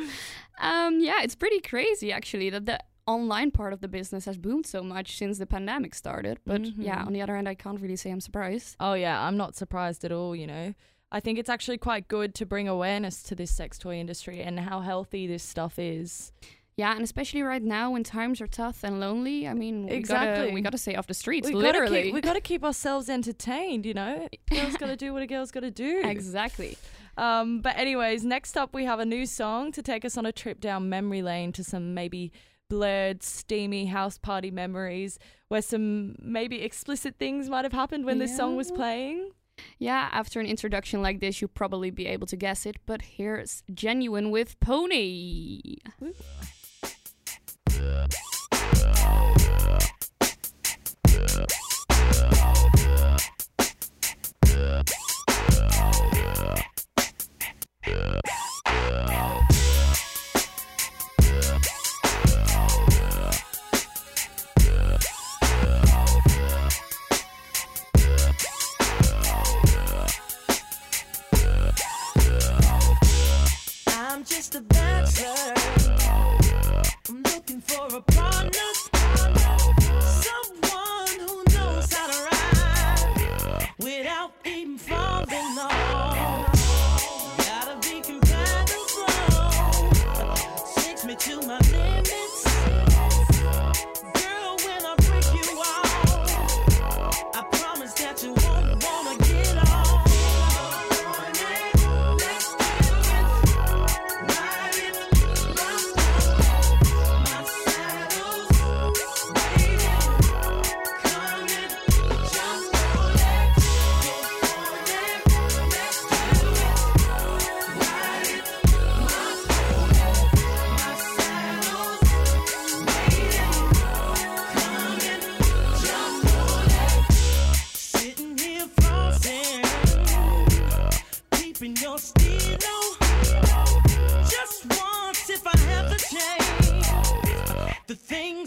Um, 0.61 1.01
yeah, 1.01 1.23
it's 1.23 1.35
pretty 1.35 1.61
crazy 1.61 2.13
actually 2.13 2.51
that 2.51 2.67
the 2.67 2.79
online 3.07 3.51
part 3.51 3.73
of 3.73 3.81
the 3.81 3.89
business 3.89 4.25
has 4.27 4.39
boomed 4.39 4.67
so 4.67 4.83
much 4.83 5.17
since 5.17 5.39
the 5.39 5.47
pandemic 5.47 5.95
started. 5.95 6.39
But 6.47 6.65
yeah, 6.79 7.03
Mhm. 7.03 7.07
on 7.09 7.13
the 7.13 7.23
other 7.23 7.35
hand, 7.37 7.49
I 7.49 7.55
can't 7.55 7.81
really 7.81 7.97
say 7.97 8.11
I'm 8.11 8.21
surprised. 8.21 8.77
Oh, 8.81 8.95
yeah, 8.95 9.21
I'm 9.27 9.37
not 9.37 9.57
surprised 9.57 10.05
at 10.05 10.13
all, 10.13 10.37
you 10.37 10.47
know. 10.47 10.75
I 11.11 11.21
think 11.21 11.39
it's 11.39 11.51
actually 11.51 11.79
quite 11.79 12.09
good 12.09 12.35
to 12.37 12.47
bring 12.47 12.69
awareness 12.69 13.23
to 13.25 13.35
this 13.35 13.51
sex 13.51 13.77
toy 13.79 13.97
industry 13.97 14.41
and 14.41 14.59
how 14.61 14.81
healthy 14.81 15.27
this 15.27 15.43
stuff 15.43 15.79
is. 15.79 16.33
Yeah, 16.75 16.93
and 16.95 17.03
especially 17.03 17.43
right 17.43 17.63
now 17.63 17.91
when 17.91 18.03
times 18.03 18.41
are 18.41 18.47
tough 18.47 18.83
and 18.83 18.99
lonely. 18.99 19.47
I 19.47 19.53
mean, 19.53 19.83
we 19.83 19.89
gotta 19.89 19.97
Exactly. 19.99 20.53
we 20.55 20.61
gotta 20.63 20.79
stay 20.79 20.95
off 20.95 21.07
the 21.07 21.13
streets, 21.13 21.47
We 21.49 21.53
gotta 21.53 21.65
literally. 21.67 22.03
keep, 22.05 22.15
we 22.15 22.21
got 22.23 22.33
to 22.33 22.41
keep 22.41 22.65
ourselves 22.65 23.11
entertained, 23.11 23.85
you 23.85 23.93
know. 23.93 24.27
Girls 24.51 24.77
got 24.79 24.87
to 24.87 24.97
do 24.97 25.13
what 25.13 25.23
a 25.23 25.27
girl's 25.27 25.51
got 25.51 25.61
to 25.61 25.71
do. 25.71 26.01
exactly. 26.03 26.79
Um, 27.19 27.61
but 27.61 27.77
anyways, 27.77 28.25
next 28.25 28.57
up 28.57 28.73
we 28.75 28.87
have 28.87 29.01
a 29.01 29.05
new 29.05 29.27
song 29.27 29.71
to 29.73 29.83
take 29.83 30.03
us 30.07 30.17
on 30.17 30.25
a 30.25 30.33
trip 30.33 30.61
down 30.63 30.89
memory 30.89 31.21
lane 31.21 31.53
to 31.53 31.63
some 31.63 31.93
maybe 31.93 32.33
blurred, 32.73 33.23
steamy 33.23 33.85
house 33.85 34.17
party 34.17 34.51
memories 34.51 35.19
where 35.49 35.61
some 35.61 36.17
maybe 36.19 36.63
explicit 36.63 37.17
things 37.19 37.51
might 37.51 37.67
have 37.67 37.73
happened 37.75 38.07
when 38.07 38.19
this 38.19 38.35
song 38.35 38.57
was 38.57 38.71
playing. 38.73 39.31
Yeah, 39.79 40.09
after 40.11 40.41
an 40.41 40.47
introduction 40.47 41.03
like 41.03 41.21
this, 41.21 41.43
you'll 41.43 41.49
probably 41.49 41.91
be 41.91 42.07
able 42.07 42.27
to 42.29 42.37
guess 42.37 42.65
it. 42.65 42.77
But 42.87 43.03
here's 43.03 43.63
Ginuwine 43.71 44.31
with 44.31 44.59
Pony. 44.59 45.61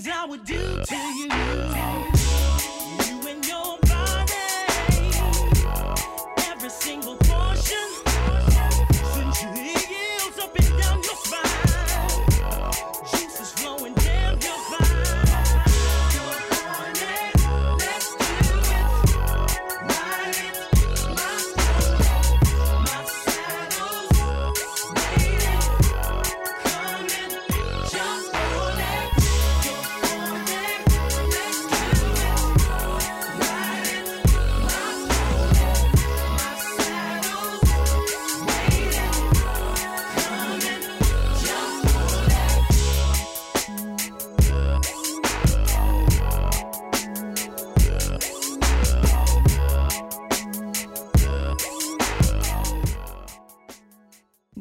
I 0.07 0.25
would 0.25 0.45
do 0.45 0.83
to 0.83 0.95
you. 0.95 1.74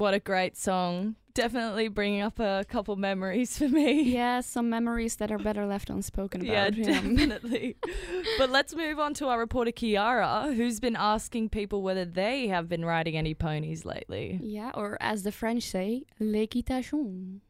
What 0.04 0.12
a 0.12 0.20
great 0.20 0.54
song. 0.54 1.16
Definitely 1.32 1.88
bringing 1.88 2.20
up 2.20 2.38
a 2.38 2.66
couple 2.68 2.94
memories 2.96 3.56
for 3.56 3.70
me. 3.70 4.02
Yeah, 4.02 4.42
some 4.42 4.68
memories 4.68 5.16
that 5.16 5.32
are 5.32 5.38
better 5.38 5.64
left 5.64 5.88
unspoken 5.88 6.44
Yeah, 6.44 6.66
about. 6.66 6.82
definitely. 6.82 7.78
but 8.38 8.50
let's 8.50 8.74
move 8.74 8.98
on 8.98 9.14
to 9.14 9.28
our 9.28 9.38
reporter 9.38 9.70
Kiara, 9.70 10.54
who's 10.54 10.78
been 10.78 10.94
asking 10.94 11.48
people 11.48 11.80
whether 11.80 12.04
they 12.04 12.48
have 12.48 12.68
been 12.68 12.84
riding 12.84 13.16
any 13.16 13.32
ponies 13.32 13.86
lately. 13.86 14.38
Yeah, 14.42 14.72
or 14.74 14.98
as 15.00 15.22
the 15.22 15.32
French 15.32 15.62
say, 15.62 16.02
l'équitation. 16.20 17.40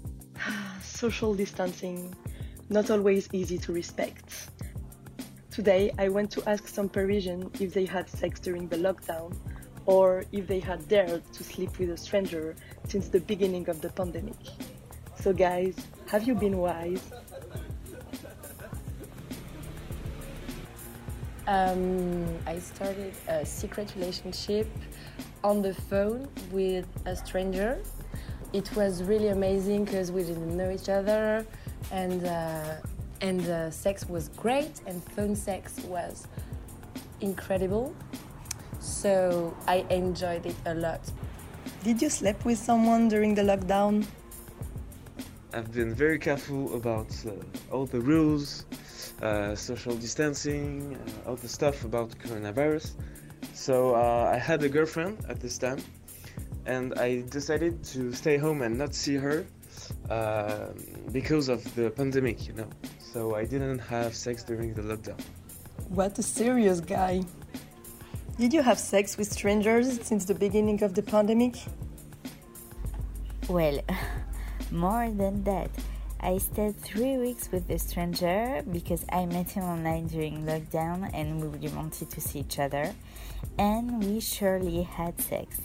Social 0.82 1.34
distancing, 1.34 2.16
not 2.70 2.90
always 2.90 3.28
easy 3.34 3.58
to 3.58 3.72
respect. 3.74 4.48
Today, 5.50 5.92
I 5.98 6.08
went 6.08 6.30
to 6.30 6.48
ask 6.48 6.68
some 6.68 6.88
Parisians 6.88 7.60
if 7.60 7.74
they 7.74 7.84
had 7.84 8.08
sex 8.08 8.40
during 8.40 8.66
the 8.66 8.78
lockdown 8.78 9.36
or 9.88 10.22
if 10.32 10.46
they 10.46 10.60
had 10.60 10.86
dared 10.86 11.22
to 11.32 11.42
sleep 11.42 11.78
with 11.78 11.88
a 11.88 11.96
stranger 11.96 12.54
since 12.86 13.08
the 13.08 13.20
beginning 13.20 13.66
of 13.70 13.80
the 13.80 13.88
pandemic. 13.88 14.36
So, 15.18 15.32
guys, 15.32 15.74
have 16.08 16.28
you 16.28 16.34
been 16.34 16.58
wise? 16.58 17.10
Um, 21.46 22.26
I 22.46 22.58
started 22.58 23.14
a 23.28 23.46
secret 23.46 23.94
relationship 23.96 24.68
on 25.42 25.62
the 25.62 25.72
phone 25.72 26.28
with 26.52 26.86
a 27.06 27.16
stranger. 27.16 27.78
It 28.52 28.68
was 28.76 29.02
really 29.02 29.28
amazing 29.28 29.86
because 29.86 30.12
we 30.12 30.22
didn't 30.22 30.54
know 30.54 30.70
each 30.70 30.90
other, 30.90 31.46
and 31.90 32.26
uh, 32.26 32.74
and 33.22 33.40
uh, 33.48 33.70
sex 33.70 34.06
was 34.06 34.28
great, 34.36 34.82
and 34.86 35.02
phone 35.14 35.34
sex 35.34 35.80
was 35.84 36.26
incredible. 37.22 37.94
So 38.88 39.54
I 39.66 39.84
enjoyed 39.90 40.46
it 40.46 40.56
a 40.64 40.74
lot. 40.74 41.00
Did 41.84 42.00
you 42.02 42.08
sleep 42.08 42.44
with 42.44 42.58
someone 42.58 43.08
during 43.08 43.34
the 43.34 43.42
lockdown? 43.42 44.06
I've 45.52 45.72
been 45.72 45.94
very 45.94 46.18
careful 46.18 46.74
about 46.74 47.14
uh, 47.26 47.32
all 47.70 47.86
the 47.86 48.00
rules, 48.00 48.64
uh, 49.22 49.54
social 49.54 49.94
distancing, 49.94 50.96
uh, 50.96 51.28
all 51.28 51.36
the 51.36 51.48
stuff 51.48 51.84
about 51.84 52.18
coronavirus. 52.18 52.92
So 53.52 53.94
uh, 53.94 54.32
I 54.34 54.38
had 54.38 54.62
a 54.62 54.68
girlfriend 54.68 55.18
at 55.28 55.38
this 55.38 55.58
time, 55.58 55.78
and 56.66 56.98
I 56.98 57.22
decided 57.28 57.84
to 57.92 58.12
stay 58.12 58.36
home 58.36 58.62
and 58.62 58.76
not 58.76 58.94
see 58.94 59.16
her 59.16 59.46
uh, 60.10 60.68
because 61.12 61.48
of 61.48 61.62
the 61.74 61.90
pandemic, 61.90 62.46
you 62.48 62.54
know. 62.54 62.68
So 62.98 63.36
I 63.36 63.44
didn't 63.44 63.80
have 63.80 64.14
sex 64.14 64.42
during 64.42 64.74
the 64.74 64.82
lockdown. 64.82 65.20
What 65.88 66.18
a 66.18 66.22
serious 66.22 66.80
guy. 66.80 67.24
Did 68.38 68.52
you 68.52 68.62
have 68.62 68.78
sex 68.78 69.16
with 69.16 69.32
strangers 69.32 70.00
since 70.06 70.24
the 70.24 70.32
beginning 70.32 70.84
of 70.84 70.94
the 70.94 71.02
pandemic? 71.02 71.56
Well, 73.48 73.80
more 74.70 75.10
than 75.10 75.42
that. 75.42 75.70
I 76.20 76.38
stayed 76.38 76.76
three 76.76 77.16
weeks 77.18 77.50
with 77.50 77.68
a 77.68 77.80
stranger 77.80 78.62
because 78.70 79.04
I 79.10 79.26
met 79.26 79.50
him 79.50 79.64
online 79.64 80.06
during 80.06 80.46
lockdown 80.46 81.10
and 81.12 81.42
we 81.42 81.48
really 81.48 81.74
wanted 81.74 82.10
to 82.10 82.20
see 82.20 82.38
each 82.38 82.60
other. 82.60 82.94
And 83.58 84.04
we 84.04 84.20
surely 84.20 84.84
had 84.84 85.20
sex. 85.20 85.60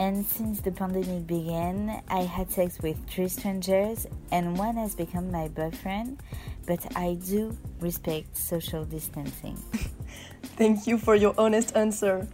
And 0.00 0.26
since 0.26 0.62
the 0.62 0.72
pandemic 0.72 1.28
began, 1.28 2.02
I 2.08 2.22
had 2.22 2.50
sex 2.50 2.80
with 2.82 2.98
three 3.06 3.28
strangers, 3.28 4.08
and 4.32 4.58
one 4.58 4.74
has 4.74 4.96
become 4.96 5.30
my 5.30 5.46
boyfriend. 5.46 6.20
But 6.66 6.84
I 6.96 7.14
do 7.14 7.56
respect 7.78 8.36
social 8.36 8.84
distancing. 8.84 9.56
Thank 10.56 10.86
you 10.86 10.98
for 10.98 11.14
your 11.14 11.34
honest 11.38 11.76
answer. 11.76 12.26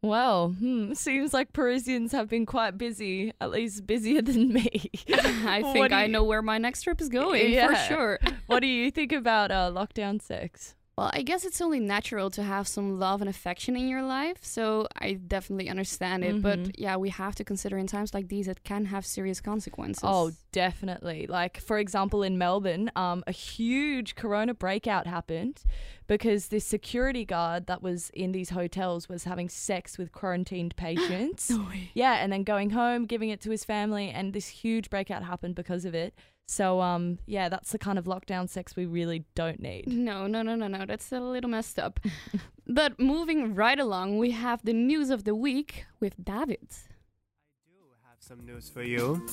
Well, 0.00 0.50
hmm, 0.50 0.92
seems 0.94 1.34
like 1.34 1.52
Parisians 1.52 2.12
have 2.12 2.28
been 2.28 2.46
quite 2.46 2.78
busy, 2.78 3.32
at 3.40 3.50
least 3.50 3.84
busier 3.86 4.22
than 4.30 4.52
me. 4.52 4.90
I 5.12 5.62
think 5.72 5.88
do 5.88 5.94
I 5.94 6.04
you- 6.04 6.12
know 6.12 6.22
where 6.22 6.42
my 6.42 6.58
next 6.58 6.82
trip 6.82 7.00
is 7.00 7.08
going 7.08 7.58
for 7.66 7.74
sure. 7.74 8.18
what 8.46 8.60
do 8.60 8.68
you 8.68 8.90
think 8.92 9.10
about 9.12 9.50
uh, 9.50 9.70
lockdown 9.74 10.22
sex? 10.22 10.76
Well, 10.98 11.12
I 11.12 11.22
guess 11.22 11.44
it's 11.44 11.60
only 11.60 11.78
natural 11.78 12.28
to 12.30 12.42
have 12.42 12.66
some 12.66 12.98
love 12.98 13.20
and 13.20 13.30
affection 13.30 13.76
in 13.76 13.86
your 13.88 14.02
life, 14.02 14.38
so 14.42 14.88
I 14.96 15.12
definitely 15.12 15.68
understand 15.68 16.24
it. 16.24 16.34
Mhm. 16.34 16.42
But 16.42 16.76
yeah, 16.76 16.96
we 16.96 17.10
have 17.10 17.36
to 17.36 17.44
consider 17.44 17.78
in 17.78 17.86
times 17.86 18.12
like 18.12 18.26
these 18.26 18.48
it 18.48 18.64
can 18.64 18.86
have 18.86 19.06
serious 19.06 19.40
consequences. 19.40 20.02
Oh, 20.02 20.32
definitely. 20.50 21.28
Like, 21.28 21.60
for 21.60 21.78
example, 21.78 22.24
in 22.24 22.36
Melbourne, 22.36 22.90
um, 22.96 23.22
a 23.28 23.32
huge 23.32 24.16
corona 24.16 24.54
breakout 24.54 25.06
happened 25.06 25.62
because 26.08 26.48
this 26.48 26.64
security 26.64 27.24
guard 27.24 27.66
that 27.66 27.80
was 27.80 28.10
in 28.10 28.32
these 28.32 28.50
hotels 28.50 29.08
was 29.08 29.22
having 29.22 29.48
sex 29.48 29.98
with 29.98 30.10
quarantined 30.10 30.74
patients. 30.86 31.52
Yeah, 31.94 32.14
and 32.14 32.32
then 32.32 32.42
going 32.42 32.70
home, 32.70 33.04
giving 33.06 33.28
it 33.28 33.40
to 33.42 33.50
his 33.52 33.62
family, 33.62 34.10
and 34.10 34.32
this 34.32 34.48
huge 34.48 34.90
breakout 34.90 35.22
happened 35.22 35.54
because 35.54 35.84
of 35.84 35.94
it. 35.94 36.12
So, 36.50 36.80
um, 36.80 37.18
yeah, 37.26 37.50
that's 37.50 37.72
the 37.72 37.78
kind 37.78 37.98
of 37.98 38.06
lockdown 38.06 38.48
sex 38.48 38.74
we 38.74 38.86
really 38.86 39.26
don't 39.34 39.60
need. 39.60 39.86
No, 39.86 40.26
no, 40.26 40.40
no, 40.40 40.54
no, 40.54 40.66
no. 40.66 40.86
That's 40.86 41.12
a 41.12 41.20
little 41.20 41.50
messed 41.50 41.78
up. 41.78 42.00
but 42.66 42.98
moving 42.98 43.54
right 43.54 43.78
along, 43.78 44.16
we 44.16 44.30
have 44.30 44.64
the 44.64 44.72
news 44.72 45.10
of 45.10 45.24
the 45.24 45.34
week 45.34 45.84
with 46.00 46.14
David. 46.24 46.66
I 46.72 47.68
do 47.68 47.84
have 48.08 48.16
some 48.20 48.46
news 48.46 48.70
for 48.70 48.82
you. 48.82 49.26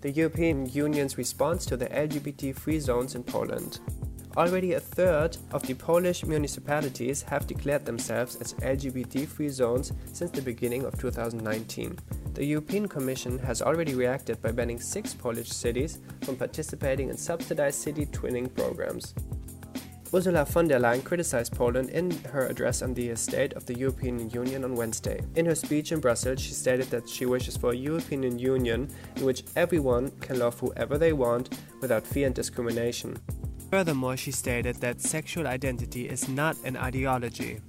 The 0.00 0.10
European 0.10 0.66
Union's 0.70 1.18
response 1.18 1.66
to 1.66 1.76
the 1.76 1.88
LGBT 1.88 2.56
free 2.56 2.80
zones 2.80 3.14
in 3.14 3.22
Poland. 3.22 3.78
Already 4.38 4.74
a 4.74 4.80
third 4.80 5.36
of 5.50 5.66
the 5.66 5.74
Polish 5.74 6.24
municipalities 6.24 7.22
have 7.22 7.48
declared 7.48 7.84
themselves 7.84 8.36
as 8.36 8.54
LGBT 8.54 9.26
free 9.26 9.48
zones 9.48 9.92
since 10.12 10.30
the 10.30 10.40
beginning 10.40 10.84
of 10.84 10.96
2019. 10.96 11.98
The 12.34 12.44
European 12.44 12.86
Commission 12.86 13.40
has 13.40 13.62
already 13.62 13.96
reacted 13.96 14.40
by 14.40 14.52
banning 14.52 14.78
six 14.78 15.12
Polish 15.12 15.48
cities 15.48 15.98
from 16.22 16.36
participating 16.36 17.08
in 17.08 17.16
subsidized 17.16 17.80
city 17.80 18.06
twinning 18.06 18.54
programs. 18.54 19.12
Ursula 20.14 20.44
von 20.44 20.68
der 20.68 20.78
Leyen 20.78 21.02
criticized 21.02 21.56
Poland 21.56 21.90
in 21.90 22.12
her 22.32 22.46
address 22.46 22.80
on 22.80 22.94
the 22.94 23.16
state 23.16 23.54
of 23.54 23.66
the 23.66 23.76
European 23.76 24.30
Union 24.30 24.62
on 24.62 24.76
Wednesday. 24.76 25.20
In 25.34 25.46
her 25.46 25.56
speech 25.56 25.90
in 25.90 25.98
Brussels, 25.98 26.40
she 26.40 26.52
stated 26.52 26.86
that 26.90 27.08
she 27.08 27.26
wishes 27.26 27.56
for 27.56 27.72
a 27.72 27.76
European 27.76 28.38
Union 28.38 28.88
in 29.16 29.24
which 29.24 29.42
everyone 29.56 30.12
can 30.20 30.38
love 30.38 30.60
whoever 30.60 30.96
they 30.96 31.12
want 31.12 31.58
without 31.80 32.06
fear 32.06 32.26
and 32.26 32.36
discrimination. 32.36 33.18
Furthermore, 33.70 34.16
she 34.16 34.30
stated 34.30 34.76
that 34.76 35.00
sexual 35.00 35.46
identity 35.46 36.08
is 36.08 36.28
not 36.28 36.56
an 36.64 36.76
ideology. 36.76 37.60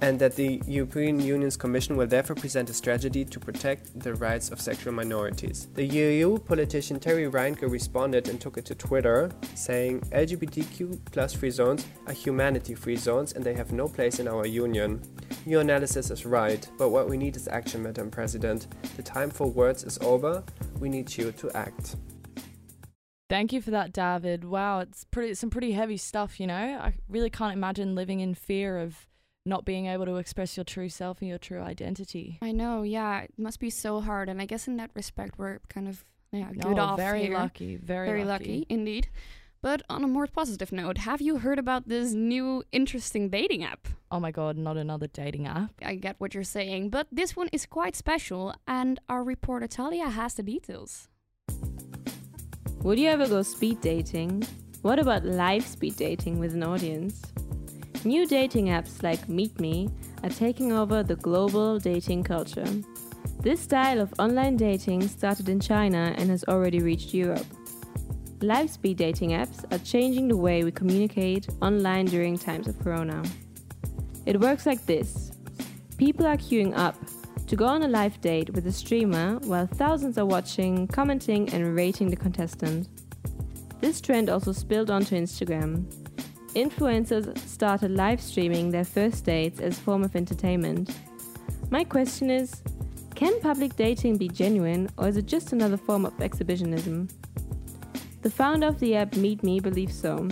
And 0.00 0.18
that 0.18 0.34
the 0.34 0.60
European 0.66 1.20
Union's 1.20 1.56
Commission 1.56 1.96
will 1.96 2.08
therefore 2.08 2.34
present 2.34 2.68
a 2.70 2.74
strategy 2.74 3.24
to 3.24 3.38
protect 3.38 4.00
the 4.00 4.14
rights 4.14 4.50
of 4.50 4.60
sexual 4.60 4.92
minorities. 4.92 5.68
The 5.74 5.84
EU 5.84 6.38
politician 6.38 6.98
Terry 6.98 7.30
Reintke 7.30 7.70
responded 7.70 8.28
and 8.28 8.40
took 8.40 8.56
it 8.56 8.64
to 8.64 8.74
Twitter, 8.74 9.30
saying 9.54 10.00
LGBTQ 10.10 10.98
plus 11.12 11.34
free 11.34 11.50
zones 11.50 11.86
are 12.08 12.12
humanity 12.12 12.74
free 12.74 12.96
zones 12.96 13.34
and 13.34 13.44
they 13.44 13.54
have 13.54 13.70
no 13.70 13.86
place 13.86 14.18
in 14.18 14.26
our 14.26 14.44
union. 14.44 15.00
Your 15.46 15.60
analysis 15.60 16.10
is 16.10 16.26
right, 16.26 16.66
but 16.78 16.88
what 16.88 17.08
we 17.08 17.16
need 17.16 17.36
is 17.36 17.46
action, 17.46 17.84
Madam 17.84 18.10
President. 18.10 18.66
The 18.96 19.02
time 19.02 19.30
for 19.30 19.46
words 19.46 19.84
is 19.84 19.98
over. 19.98 20.42
We 20.80 20.88
need 20.88 21.16
you 21.16 21.30
to 21.30 21.50
act. 21.56 21.94
Thank 23.32 23.54
you 23.54 23.62
for 23.62 23.70
that, 23.70 23.94
David. 23.94 24.44
Wow, 24.44 24.80
it's 24.80 25.04
pretty 25.04 25.32
some 25.32 25.48
pretty 25.48 25.72
heavy 25.72 25.96
stuff, 25.96 26.38
you 26.38 26.46
know. 26.46 26.54
I 26.54 26.92
really 27.08 27.30
can't 27.30 27.54
imagine 27.54 27.94
living 27.94 28.20
in 28.20 28.34
fear 28.34 28.76
of 28.76 29.08
not 29.46 29.64
being 29.64 29.86
able 29.86 30.04
to 30.04 30.16
express 30.16 30.54
your 30.54 30.64
true 30.64 30.90
self 30.90 31.22
and 31.22 31.30
your 31.30 31.38
true 31.38 31.62
identity. 31.62 32.38
I 32.42 32.52
know, 32.52 32.82
yeah, 32.82 33.22
it 33.22 33.30
must 33.38 33.58
be 33.58 33.70
so 33.70 34.02
hard. 34.02 34.28
And 34.28 34.42
I 34.42 34.44
guess 34.44 34.68
in 34.68 34.76
that 34.76 34.90
respect, 34.92 35.38
we're 35.38 35.60
kind 35.70 35.88
of 35.88 36.04
yeah, 36.30 36.50
No, 36.54 36.68
good 36.68 36.78
off 36.78 36.98
very 36.98 37.22
here. 37.22 37.38
lucky, 37.38 37.76
very 37.76 38.22
lucky. 38.22 38.66
indeed. 38.68 39.08
But 39.62 39.80
on 39.88 40.04
a 40.04 40.08
more 40.08 40.26
positive 40.26 40.70
note, 40.70 40.98
have 40.98 41.22
you 41.22 41.38
heard 41.38 41.58
about 41.58 41.88
this 41.88 42.12
new 42.12 42.64
interesting 42.70 43.30
dating 43.30 43.64
app? 43.64 43.88
Oh 44.10 44.20
my 44.20 44.30
god, 44.30 44.58
not 44.58 44.76
another 44.76 45.06
dating 45.06 45.46
app. 45.46 45.70
I 45.82 45.94
get 45.94 46.16
what 46.18 46.34
you're 46.34 46.44
saying, 46.44 46.90
but 46.90 47.06
this 47.10 47.34
one 47.34 47.48
is 47.50 47.64
quite 47.64 47.96
special, 47.96 48.54
and 48.68 49.00
our 49.08 49.24
reporter 49.24 49.68
Talia 49.68 50.10
has 50.10 50.34
the 50.34 50.42
details. 50.42 51.08
Would 52.82 52.98
you 52.98 53.08
ever 53.10 53.28
go 53.28 53.42
speed 53.42 53.80
dating? 53.80 54.42
What 54.82 54.98
about 54.98 55.24
live 55.24 55.64
speed 55.64 55.94
dating 55.94 56.40
with 56.40 56.52
an 56.52 56.64
audience? 56.64 57.22
New 58.04 58.26
dating 58.26 58.66
apps 58.66 59.04
like 59.04 59.28
MeetMe 59.28 59.88
are 60.24 60.30
taking 60.30 60.72
over 60.72 61.04
the 61.04 61.14
global 61.14 61.78
dating 61.78 62.24
culture. 62.24 62.66
This 63.38 63.60
style 63.60 64.00
of 64.00 64.12
online 64.18 64.56
dating 64.56 65.06
started 65.06 65.48
in 65.48 65.60
China 65.60 66.12
and 66.18 66.28
has 66.28 66.42
already 66.48 66.80
reached 66.80 67.14
Europe. 67.14 67.46
Live 68.40 68.68
speed 68.68 68.96
dating 68.96 69.30
apps 69.30 69.64
are 69.72 69.84
changing 69.84 70.26
the 70.26 70.36
way 70.36 70.64
we 70.64 70.72
communicate 70.72 71.46
online 71.60 72.06
during 72.06 72.36
times 72.36 72.66
of 72.66 72.76
Corona. 72.80 73.22
It 74.26 74.40
works 74.40 74.66
like 74.66 74.84
this 74.86 75.30
people 75.98 76.26
are 76.26 76.36
queuing 76.36 76.76
up 76.76 76.96
to 77.52 77.56
go 77.56 77.66
on 77.66 77.82
a 77.82 77.88
live 77.88 78.18
date 78.22 78.48
with 78.54 78.66
a 78.66 78.72
streamer 78.72 79.38
while 79.40 79.66
thousands 79.66 80.16
are 80.16 80.24
watching, 80.24 80.86
commenting, 80.86 81.50
and 81.50 81.76
rating 81.76 82.08
the 82.08 82.16
contestant. 82.16 82.88
This 83.78 84.00
trend 84.00 84.30
also 84.30 84.52
spilled 84.52 84.90
onto 84.90 85.14
Instagram. 85.14 85.84
Influencers 86.54 87.36
started 87.46 87.90
live 87.90 88.22
streaming 88.22 88.70
their 88.70 88.86
first 88.86 89.26
dates 89.26 89.60
as 89.60 89.78
form 89.78 90.02
of 90.02 90.16
entertainment. 90.16 90.96
My 91.68 91.84
question 91.84 92.30
is, 92.30 92.62
can 93.14 93.38
public 93.42 93.76
dating 93.76 94.16
be 94.16 94.28
genuine 94.28 94.88
or 94.96 95.08
is 95.08 95.18
it 95.18 95.26
just 95.26 95.52
another 95.52 95.76
form 95.76 96.06
of 96.06 96.18
exhibitionism? 96.22 97.06
The 98.22 98.30
founder 98.30 98.68
of 98.68 98.80
the 98.80 98.96
app 98.96 99.14
Meet 99.14 99.42
Me 99.42 99.60
believes 99.60 99.94
so. 99.94 100.26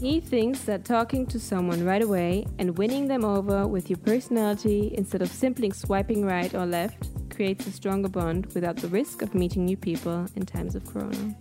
He 0.00 0.20
thinks 0.20 0.60
that 0.60 0.84
talking 0.84 1.26
to 1.26 1.40
someone 1.40 1.84
right 1.84 2.02
away 2.02 2.46
and 2.60 2.78
winning 2.78 3.08
them 3.08 3.24
over 3.24 3.66
with 3.66 3.90
your 3.90 3.96
personality 3.98 4.94
instead 4.96 5.22
of 5.22 5.28
simply 5.28 5.70
swiping 5.70 6.24
right 6.24 6.54
or 6.54 6.66
left 6.66 7.08
creates 7.30 7.66
a 7.66 7.72
stronger 7.72 8.08
bond 8.08 8.46
without 8.54 8.76
the 8.76 8.86
risk 8.86 9.22
of 9.22 9.34
meeting 9.34 9.64
new 9.64 9.76
people 9.76 10.26
in 10.36 10.46
times 10.46 10.76
of 10.76 10.86
corona. 10.86 11.36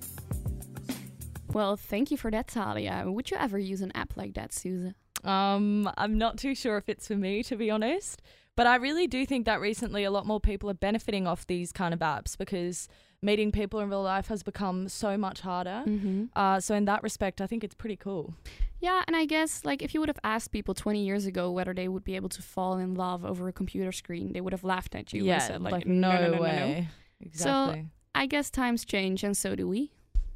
Well, 1.53 1.77
thank 1.77 2.09
you 2.09 2.17
for 2.17 2.31
that, 2.31 2.47
Talia. 2.47 3.03
Would 3.05 3.29
you 3.29 3.37
ever 3.37 3.59
use 3.59 3.81
an 3.81 3.91
app 3.93 4.17
like 4.17 4.33
that, 4.33 4.51
Susan? 4.53 4.95
Um, 5.23 5.87
I'm 5.95 6.17
not 6.17 6.37
too 6.39 6.55
sure 6.55 6.77
if 6.77 6.89
it's 6.89 7.07
for 7.07 7.15
me, 7.15 7.43
to 7.43 7.55
be 7.55 7.69
honest. 7.69 8.23
But 8.55 8.65
I 8.65 8.77
really 8.77 9.05
do 9.05 9.23
think 9.27 9.45
that 9.45 9.61
recently 9.61 10.03
a 10.03 10.09
lot 10.09 10.25
more 10.25 10.39
people 10.39 10.67
are 10.71 10.73
benefiting 10.73 11.27
off 11.27 11.45
these 11.45 11.71
kind 11.71 11.93
of 11.93 11.99
apps 11.99 12.35
because 12.35 12.87
meeting 13.29 13.51
people 13.51 13.79
in 13.83 13.89
real 13.89 14.03
life 14.15 14.27
has 14.33 14.41
become 14.51 14.87
so 14.89 15.11
much 15.17 15.39
harder. 15.41 15.79
Mhm. 15.85 16.29
Uh, 16.35 16.59
so 16.65 16.71
in 16.79 16.85
that 16.85 17.01
respect, 17.03 17.41
I 17.41 17.47
think 17.47 17.63
it's 17.63 17.75
pretty 17.83 17.95
cool. 18.07 18.33
Yeah, 18.79 18.99
and 19.07 19.15
I 19.15 19.25
guess 19.25 19.51
like 19.69 19.81
if 19.85 19.93
you 19.93 19.99
would 20.01 20.09
have 20.09 20.19
asked 20.23 20.51
people 20.51 20.73
20 20.73 21.03
years 21.09 21.25
ago 21.25 21.43
whether 21.51 21.73
they 21.73 21.87
would 21.87 22.03
be 22.03 22.15
able 22.15 22.29
to 22.29 22.41
fall 22.41 22.77
in 22.77 22.93
love 22.95 23.25
over 23.25 23.47
a 23.47 23.53
computer 23.61 23.91
screen, 23.91 24.33
they 24.33 24.41
would 24.41 24.53
have 24.53 24.63
laughed 24.63 24.93
at 24.95 25.13
you 25.13 25.23
Yeah, 25.25 25.33
and 25.35 25.43
said 25.43 25.61
like, 25.61 25.71
like, 25.73 25.85
no, 25.87 26.11
no 26.11 26.19
no, 26.21 26.27
no, 26.31 26.35
no, 26.37 26.41
way. 26.41 26.57
No. 26.81 27.25
Exactly. 27.27 27.81
So 27.81 27.87
I 28.15 28.25
guess 28.27 28.49
times 28.49 28.85
change, 28.85 29.23
and 29.23 29.35
so 29.35 29.55
do 29.55 29.67
we. 29.67 29.91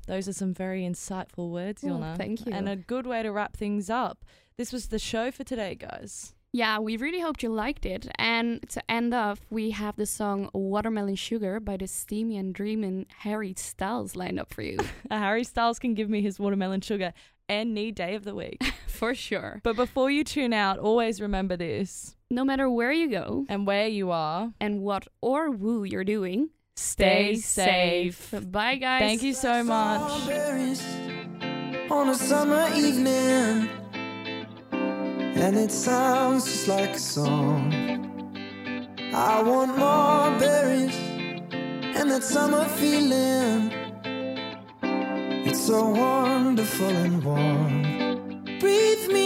Those 0.07 0.27
are 0.27 0.33
some 0.33 0.53
very 0.53 0.81
insightful 0.83 1.51
words, 1.51 1.83
Oh, 1.83 1.89
Jonne. 1.89 2.17
thank 2.17 2.45
you. 2.45 2.51
And 2.53 2.67
a 2.67 2.75
good 2.75 3.05
way 3.05 3.21
to 3.23 3.31
wrap 3.31 3.55
things 3.55 3.89
up. 3.89 4.25
This 4.57 4.73
was 4.73 4.87
the 4.87 4.99
show 4.99 5.31
for 5.31 5.43
today, 5.43 5.75
guys. 5.75 6.33
Yeah, 6.53 6.79
we 6.79 6.97
really 6.97 7.21
hoped 7.21 7.43
you 7.43 7.49
liked 7.49 7.85
it. 7.85 8.07
And 8.15 8.67
to 8.69 8.91
end 8.91 9.13
off, 9.13 9.39
we 9.49 9.71
have 9.71 9.95
the 9.95 10.05
song 10.05 10.49
Watermelon 10.53 11.15
Sugar 11.15 11.61
by 11.61 11.77
the 11.77 11.87
steamy 11.87 12.35
and 12.37 12.53
dreaming 12.53 13.05
Harry 13.19 13.53
Styles 13.55 14.17
lined 14.17 14.39
up 14.39 14.53
for 14.53 14.61
you. 14.61 14.77
Uh, 15.09 15.17
Harry 15.17 15.43
Styles 15.43 15.77
can 15.77 15.93
give 15.93 16.09
me 16.09 16.21
his 16.21 16.39
watermelon 16.39 16.79
sugar 16.79 17.11
any 17.49 17.91
day 17.91 18.15
of 18.15 18.23
the 18.23 18.33
week. 18.33 18.63
for 18.87 19.13
sure. 19.13 19.59
But 19.61 19.75
before 19.75 20.09
you 20.09 20.23
tune 20.23 20.53
out, 20.53 20.79
always 20.79 21.19
remember 21.19 21.57
this. 21.57 22.15
No 22.29 22.45
matter 22.45 22.69
where 22.69 22.93
you 22.93 23.09
go 23.09 23.45
and 23.49 23.67
where 23.67 23.87
you 23.87 24.11
are 24.11 24.53
and 24.61 24.81
what 24.81 25.07
or 25.21 25.51
who 25.51 25.83
you're 25.83 26.05
doing, 26.05 26.51
Stay 26.77 27.35
safe. 27.35 28.33
Bye, 28.49 28.75
guys. 28.75 29.01
Thank 29.01 29.23
you 29.23 29.33
so 29.33 29.63
much. 29.65 30.29
And 35.35 35.57
it 35.57 35.71
sounds 35.71 36.45
just 36.45 36.67
like 36.67 36.91
a 36.91 36.99
song. 36.99 37.73
I 39.13 39.41
want 39.43 39.77
more 39.77 40.39
berries 40.39 40.97
and 41.97 42.09
that 42.11 42.23
summer 42.23 42.65
feeling. 42.79 43.71
It's 45.47 45.61
so 45.67 45.89
wonderful 45.89 46.89
and 47.05 47.23
warm. 47.23 47.81
Breathe 48.59 49.07
me 49.11 49.20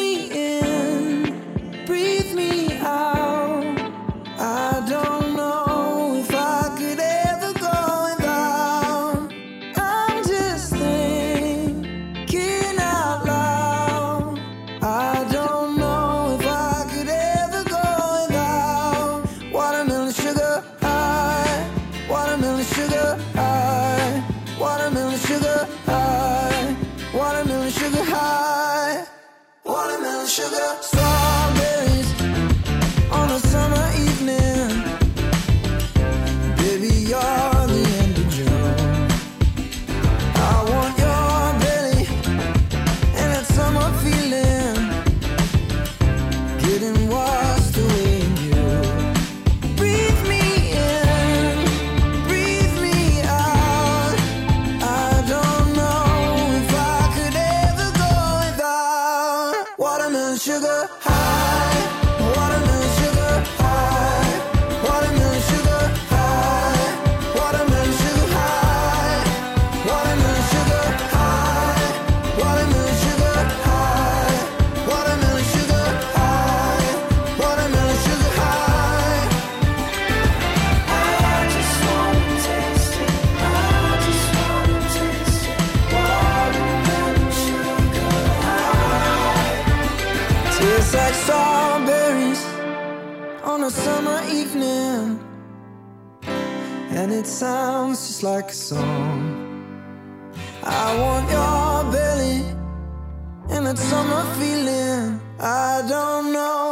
that 103.65 103.79
summer 103.79 104.23
feeling. 104.35 105.19
I 105.39 105.81
don't 105.89 106.31
know 106.31 106.64